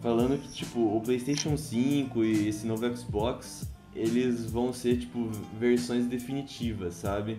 [0.00, 6.06] falando que, tipo, o PlayStation 5 e esse novo Xbox eles vão ser, tipo, versões
[6.06, 7.38] definitivas, sabe?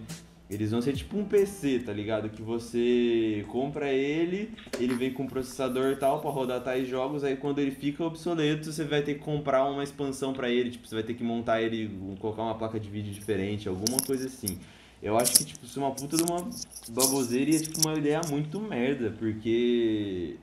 [0.50, 2.30] Eles vão ser tipo um PC, tá ligado?
[2.30, 7.58] Que você compra ele, ele vem com processador tal pra rodar tais jogos, aí quando
[7.58, 11.04] ele fica obsoleto, você vai ter que comprar uma expansão pra ele, tipo, você vai
[11.04, 11.90] ter que montar ele,
[12.20, 14.60] colocar uma placa de vídeo diferente, alguma coisa assim.
[15.02, 16.48] Eu acho que, tipo, isso é uma puta de uma
[16.90, 20.36] baboseira e é, tipo, uma ideia muito merda, porque,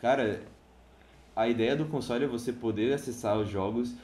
[0.00, 0.42] cara,
[1.36, 3.94] a ideia do console é você poder acessar os jogos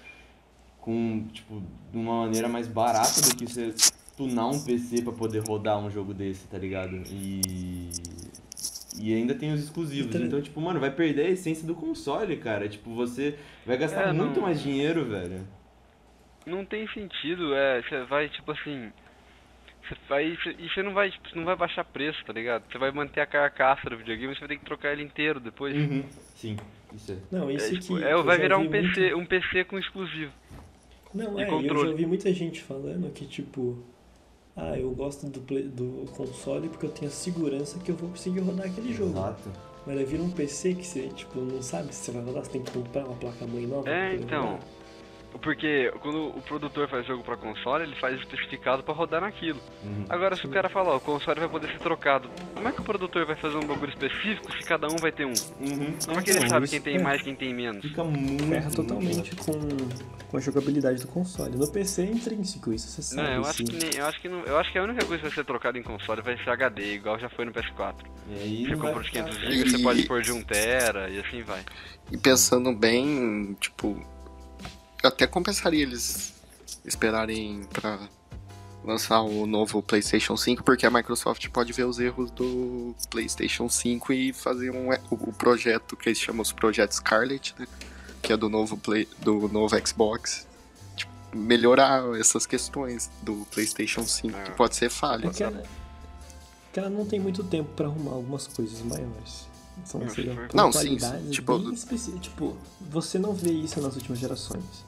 [0.88, 1.62] com, tipo,
[1.92, 3.74] de uma maneira mais barata do que você
[4.16, 7.02] tunar um PC pra poder rodar um jogo desse, tá ligado?
[7.10, 7.90] E.
[8.98, 10.06] E ainda tem os exclusivos.
[10.14, 12.66] Inter- Então, tipo, mano, vai perder a essência do console, cara.
[12.70, 15.46] Tipo, você vai gastar É, muito não- mais dinheiro, velho.
[16.46, 18.90] Não tem sentido, é, você vai, tipo assim.
[19.86, 20.36] Você vai.
[20.42, 22.64] cê- E você não vai, tipo, não vai baixar preço, tá ligado?
[22.72, 25.76] Você vai manter a carcaça do videogame, você vai ter que trocar ele inteiro depois.
[25.76, 26.02] Uhum.
[26.34, 26.56] Sim,
[26.94, 27.16] isso é.
[27.30, 29.78] Não, É, isso tipo, que é, vai virar vi um PC, muito- um PC com
[29.78, 30.32] exclusivo.
[31.14, 33.78] Não, e é, eu já ouvi muita gente falando que, tipo,
[34.56, 38.10] ah, eu gosto do, play- do console porque eu tenho a segurança que eu vou
[38.10, 39.10] conseguir rodar aquele jogo.
[39.12, 39.50] Exato.
[39.86, 42.50] Mas aí vira um PC que você, tipo, não sabe se você vai rodar, você
[42.50, 43.88] tem que comprar uma placa-mãe nova.
[43.88, 44.42] É, então.
[44.42, 44.60] rodar.
[45.40, 49.60] Porque quando o produtor faz jogo pra console, ele faz especificado pra rodar naquilo.
[49.84, 50.04] Uhum.
[50.08, 52.80] Agora, se o cara falar, ó, o console vai poder ser trocado, como é que
[52.80, 55.32] o produtor vai fazer um bagulho específico se cada um vai ter um?
[55.60, 55.94] Uhum.
[56.06, 57.02] Como é que ele Então, sabe quem tem é.
[57.02, 57.82] mais, quem tem menos?
[57.82, 58.44] Fica muito.
[58.44, 59.52] Ferra muito totalmente com,
[60.30, 61.56] com a jogabilidade do console.
[61.56, 63.22] No PC é intrínseco isso, você sabe.
[63.28, 63.64] Não, eu acho assim.
[63.64, 65.44] que nem, eu acho que não, eu acho que a única coisa que vai ser
[65.44, 67.94] trocada em console vai ser HD, igual já foi no PS4.
[68.30, 71.08] E aí Você compra de ficar- 500 E- GB, você pode pôr de 1 tera
[71.10, 71.60] e assim vai.
[72.10, 74.02] E pensando bem, tipo,
[75.02, 76.32] até compensaria eles
[76.84, 77.98] esperarem pra
[78.84, 84.12] lançar o novo PlayStation 5, porque a Microsoft pode ver os erros do PlayStation 5
[84.12, 87.66] e fazer um, o, projeto que eles chamam de projeto Scarlet, né?
[88.22, 90.46] Que é do novo, Play, do novo Xbox.
[90.96, 94.54] Tipo, melhorar essas questões do PlayStation 5, que É.
[94.54, 95.26] pode ser falha.
[95.26, 95.62] É que ela,
[96.72, 99.46] que ela não tem muito tempo pra arrumar algumas coisas maiores.
[99.84, 100.96] São for- Não, sim,
[101.30, 101.72] tipo-.
[102.20, 104.87] Tipo, você não vê isso nas últimas gerações.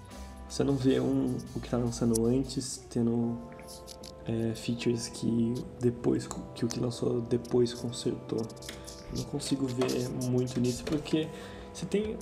[0.50, 3.38] Você não vê um, o que tá lançando antes tendo
[4.26, 8.44] é, features que depois que o que lançou depois consertou.
[9.16, 11.28] Não consigo ver muito nisso porque
[11.72, 12.16] você tem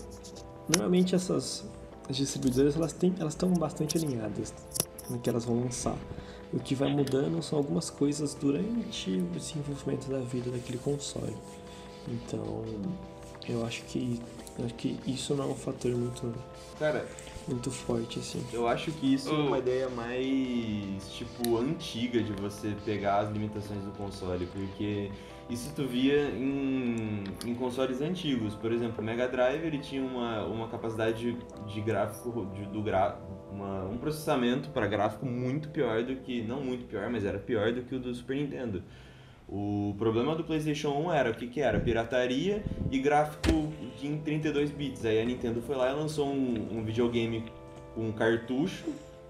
[0.68, 1.64] normalmente essas
[2.08, 4.52] as distribuidoras elas têm elas estão bastante alinhadas
[5.08, 5.96] no que elas vão lançar.
[6.52, 11.36] O que vai mudando são algumas coisas durante o desenvolvimento da vida daquele console.
[12.06, 12.64] Então,
[13.48, 14.20] eu acho que
[14.58, 16.34] eu acho que isso não é um fator muito
[16.78, 17.06] Cara,
[17.48, 18.44] muito forte assim.
[18.52, 19.46] Eu acho que isso é Oh.
[19.46, 25.10] uma ideia mais, tipo, antiga de você pegar as limitações do console, porque
[25.48, 28.54] isso tu via em, em consoles antigos.
[28.54, 32.82] Por exemplo, o Mega Drive ele tinha uma, uma capacidade de, de gráfico, de, do
[32.82, 33.18] gra,
[33.50, 37.72] uma, um processamento para gráfico muito pior do que, não muito pior, mas era pior
[37.72, 38.82] do que o do Super Nintendo.
[39.48, 41.80] O problema do PlayStation 1 era o que, que era?
[41.80, 43.72] Pirataria e gráfico
[44.02, 45.06] em 32 bits.
[45.06, 47.44] Aí a Nintendo foi lá e lançou um, um videogame
[47.94, 48.84] com cartucho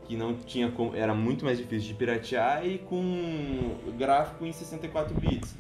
[0.09, 5.15] que não tinha como, era muito mais difícil de piratear e com gráfico em 64
[5.15, 5.55] bits.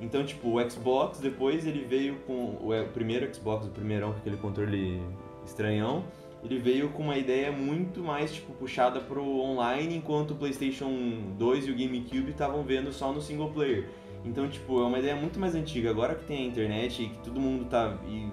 [0.00, 4.18] Então, tipo, o Xbox depois ele veio com o, o primeiro Xbox, o primeirão com
[4.18, 5.00] aquele controle
[5.44, 6.04] estranhão,
[6.44, 10.90] ele veio com uma ideia muito mais tipo puxada pro online, enquanto o PlayStation
[11.38, 13.88] 2 e o GameCube estavam vendo só no single player.
[14.24, 15.90] Então, tipo, é uma ideia muito mais antiga.
[15.90, 17.98] Agora que tem a internet e que todo mundo tá.
[18.06, 18.30] E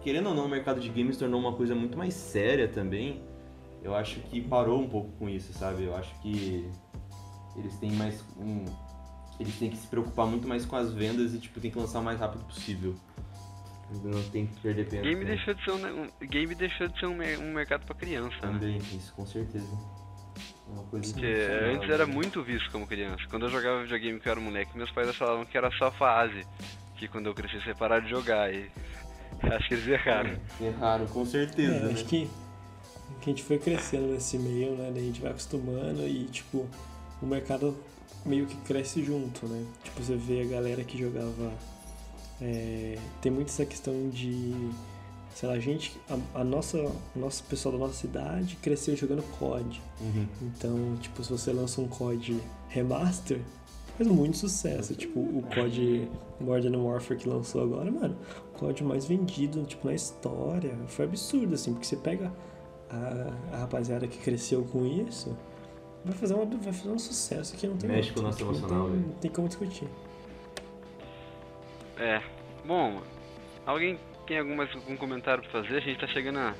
[0.00, 3.22] querendo ou não, o mercado de games tornou uma coisa muito mais séria também.
[3.82, 5.84] Eu acho que parou um pouco com isso, sabe?
[5.84, 6.68] Eu acho que
[7.56, 8.64] eles têm mais um,
[9.38, 12.00] eles têm que se preocupar muito mais com as vendas e tipo tem que lançar
[12.00, 12.94] o mais rápido possível.
[14.02, 15.02] Não tem que perder tempo.
[15.02, 18.52] Game deixou de ser um, game deixou de ser um, um mercado para criança, né?
[18.52, 19.68] Também, isso com certeza.
[20.72, 21.26] É uma coisa Porque
[21.74, 23.22] antes era muito visto como criança.
[23.28, 26.46] Quando eu jogava videogame que eu era moleque, meus pais falavam que era só fase.
[26.96, 28.52] Que quando eu cresci você parar de jogar.
[28.52, 28.70] E
[29.42, 30.36] acho que eles erraram.
[30.60, 31.74] Erraram, com certeza.
[31.74, 31.92] É, né?
[31.92, 32.30] Acho que,
[33.20, 34.88] que a gente foi crescendo nesse meio, né?
[34.88, 36.66] A gente vai acostumando e tipo,
[37.20, 37.76] o mercado
[38.24, 39.66] meio que cresce junto, né?
[39.84, 41.52] Tipo, você vê a galera que jogava.
[42.40, 44.54] É, tem muito essa questão de.
[45.34, 45.98] Sei lá, a gente.
[46.08, 46.78] A, a nossa.
[46.78, 49.80] O nosso pessoal da nossa cidade cresceu jogando COD.
[50.00, 50.26] Uhum.
[50.42, 53.40] Então, tipo, se você lança um COD remaster,
[53.96, 54.94] faz muito sucesso.
[54.94, 56.08] Tipo, o COD
[56.40, 58.16] Modern Warfare que lançou agora, mano,
[58.54, 60.76] o COD mais vendido, tipo, na história.
[60.88, 62.32] Foi absurdo, assim, porque você pega
[62.90, 65.36] a, a rapaziada que cresceu com isso
[66.04, 68.50] vai fazer, uma, vai fazer um sucesso que não tem Mexe com o nosso tipo,
[68.50, 69.88] emocional, não tem, não tem como discutir.
[71.98, 72.22] É.
[72.64, 73.00] Bom,
[73.66, 75.76] alguém tem algum, mais, algum comentário pra fazer?
[75.76, 76.54] A gente tá chegando a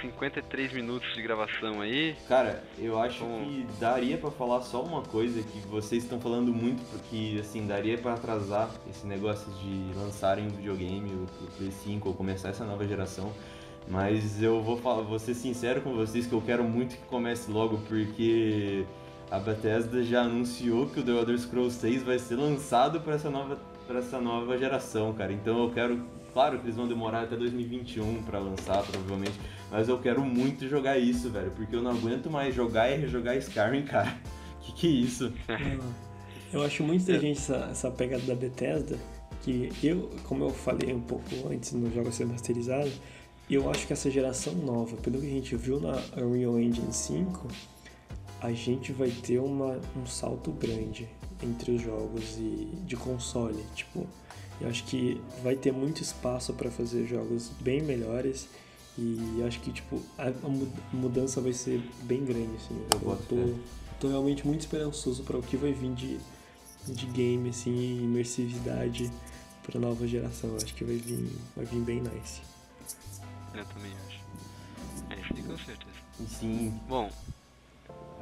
[0.00, 2.16] 53 minutos de gravação aí.
[2.28, 6.82] Cara, eu acho que daria para falar só uma coisa que vocês estão falando muito,
[6.90, 11.26] porque assim, daria para atrasar esse negócio de lançarem um videogame, o
[11.56, 13.32] Play 5 ou começar essa nova geração.
[13.86, 17.50] Mas eu vou, falar, vou ser sincero com vocês que eu quero muito que comece
[17.50, 18.86] logo, porque
[19.30, 23.28] a Bethesda já anunciou que o The Elder Scrolls 6 vai ser lançado para essa
[23.28, 25.32] nova para essa nova geração, cara.
[25.32, 26.02] Então eu quero,
[26.34, 29.38] claro que eles vão demorar até 2021 para lançar, provavelmente,
[29.70, 33.36] mas eu quero muito jogar isso, velho, porque eu não aguento mais jogar e rejogar
[33.38, 34.14] Skyrim, cara.
[34.64, 35.32] Que que é isso?
[36.50, 38.98] Eu acho muito inteligente essa, essa pegada da Bethesda,
[39.42, 42.90] que eu, como eu falei um pouco antes no jogo ser masterizado,
[43.50, 47.46] eu acho que essa geração nova, pelo que a gente viu na Unreal Engine 5,
[48.40, 51.06] a gente vai ter uma, um salto grande
[51.42, 53.62] entre os jogos e de console.
[53.74, 54.06] Tipo,
[54.60, 58.48] eu acho que vai ter muito espaço para fazer jogos bem melhores
[58.96, 62.80] e acho que tipo a, a mudança vai ser bem grande assim.
[62.92, 63.54] Eu, eu tô,
[64.00, 66.20] tô realmente muito esperançoso para o que vai vir de,
[66.86, 69.10] de game assim, imersividade
[69.62, 70.50] para nova geração.
[70.50, 72.40] Eu acho que vai vir vai vir bem nice.
[73.52, 74.20] Eu também acho.
[75.10, 75.94] É isso aí com certeza.
[76.28, 76.80] Sim.
[76.88, 77.10] Bom,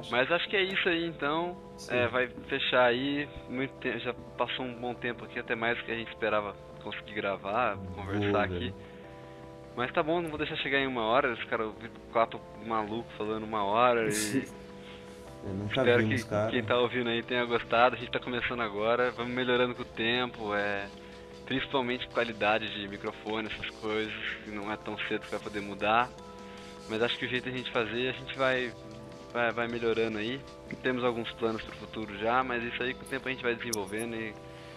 [0.09, 1.57] mas acho que é isso aí então.
[1.89, 3.27] É, vai fechar aí.
[3.49, 6.55] Muito tempo, já passou um bom tempo aqui, até mais do que a gente esperava
[6.83, 8.73] conseguir gravar, conversar Boa, aqui.
[9.75, 11.33] Mas tá bom, não vou deixar chegar em uma hora.
[11.33, 11.71] Os caras
[12.11, 14.63] quatro malucos falando uma hora e.
[15.69, 16.51] Espero que cara.
[16.51, 17.95] quem tá ouvindo aí tenha gostado.
[17.95, 20.53] A gente tá começando agora, vamos melhorando com o tempo.
[20.55, 20.87] É
[21.45, 24.13] principalmente qualidade de microfone, essas coisas,
[24.47, 26.09] não é tão cedo que vai poder mudar.
[26.89, 28.73] Mas acho que o jeito a gente fazer, a gente vai,
[29.33, 30.39] vai, vai melhorando aí.
[30.81, 33.43] Temos alguns planos para o futuro já, mas isso aí com o tempo a gente
[33.43, 34.33] vai desenvolvendo e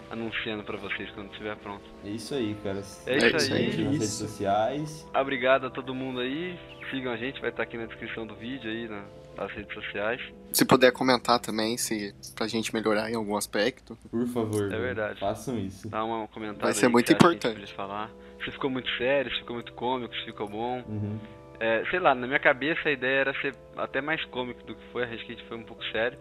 [0.09, 1.83] anunciando para vocês quando estiver pronto.
[2.03, 2.81] É isso aí, cara.
[3.05, 3.67] É, é isso aí.
[3.67, 5.07] Nas redes sociais.
[5.15, 6.57] Obrigado a todo mundo aí.
[6.89, 9.03] Sigam a gente, vai estar aqui na descrição do vídeo aí, na,
[9.35, 10.21] nas redes sociais.
[10.53, 13.97] Se puder comentar também, se pra gente melhorar em algum aspecto.
[14.09, 14.73] Por favor.
[14.73, 15.19] É verdade.
[15.19, 15.89] Façam isso.
[15.89, 16.61] Dá um comentário.
[16.61, 17.73] Vai ser muito importante.
[17.73, 18.09] Falar.
[18.43, 20.81] Se ficou muito sério, se ficou muito cômico, se ficou bom.
[20.87, 21.19] Uhum.
[21.59, 24.83] É, sei lá, na minha cabeça a ideia era ser até mais cômico do que
[24.91, 26.17] foi, a gente foi um pouco sério.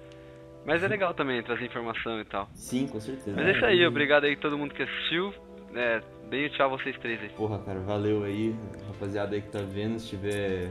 [0.65, 2.49] Mas é legal também trazer informação e tal.
[2.55, 3.37] Sim, com certeza.
[3.37, 5.33] Mas é isso aí, obrigado aí a todo mundo que assistiu.
[5.75, 7.29] É, deem tchau vocês três aí.
[7.31, 8.55] Porra, cara, valeu aí,
[8.89, 10.71] rapaziada aí que tá vendo, se tiver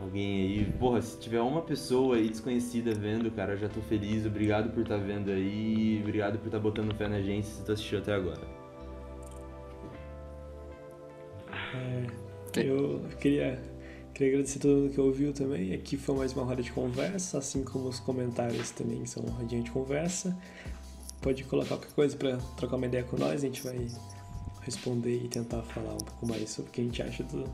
[0.00, 0.72] alguém aí.
[0.78, 4.24] Porra, se tiver uma pessoa aí desconhecida vendo, cara, eu já tô feliz.
[4.24, 5.98] Obrigado por estar tá vendo aí.
[6.00, 8.40] Obrigado por estar tá botando fé na gente se tu assistiu até agora.
[11.74, 13.60] É, eu queria,
[14.20, 15.72] queria agradecer a todo mundo que ouviu também.
[15.72, 19.62] Aqui foi mais uma roda de conversa, assim como os comentários também são uma rodinha
[19.62, 20.36] de conversa.
[21.22, 23.88] Pode colocar qualquer coisa para trocar uma ideia com nós, a gente vai
[24.60, 27.44] responder e tentar falar um pouco mais sobre o que a gente acha do,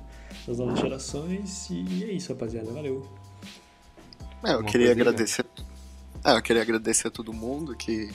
[0.44, 1.70] das novas gerações.
[1.70, 2.68] E é isso, rapaziada.
[2.72, 3.06] Valeu.
[4.44, 5.46] É, eu queria agradecer.
[6.24, 8.10] É, eu queria agradecer a todo mundo que,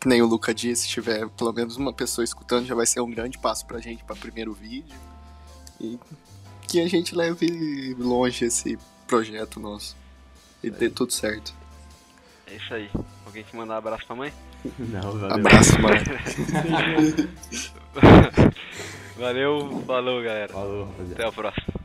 [0.00, 3.00] que nem o Luca disse, se tiver pelo menos uma pessoa escutando, já vai ser
[3.02, 4.96] um grande passo pra gente para primeiro vídeo.
[5.78, 5.98] E
[6.70, 9.96] que a gente leve longe esse projeto nosso.
[10.62, 10.70] E é.
[10.70, 11.52] dê tudo certo.
[12.46, 12.88] É isso aí.
[13.26, 14.32] Alguém te mandar um abraço pra mãe?
[14.78, 15.34] Não, valeu.
[15.34, 15.98] Abraço, mãe.
[19.18, 20.50] Valeu, falou galera.
[20.50, 21.12] Falou, rapaziada.
[21.12, 21.79] Até a próxima.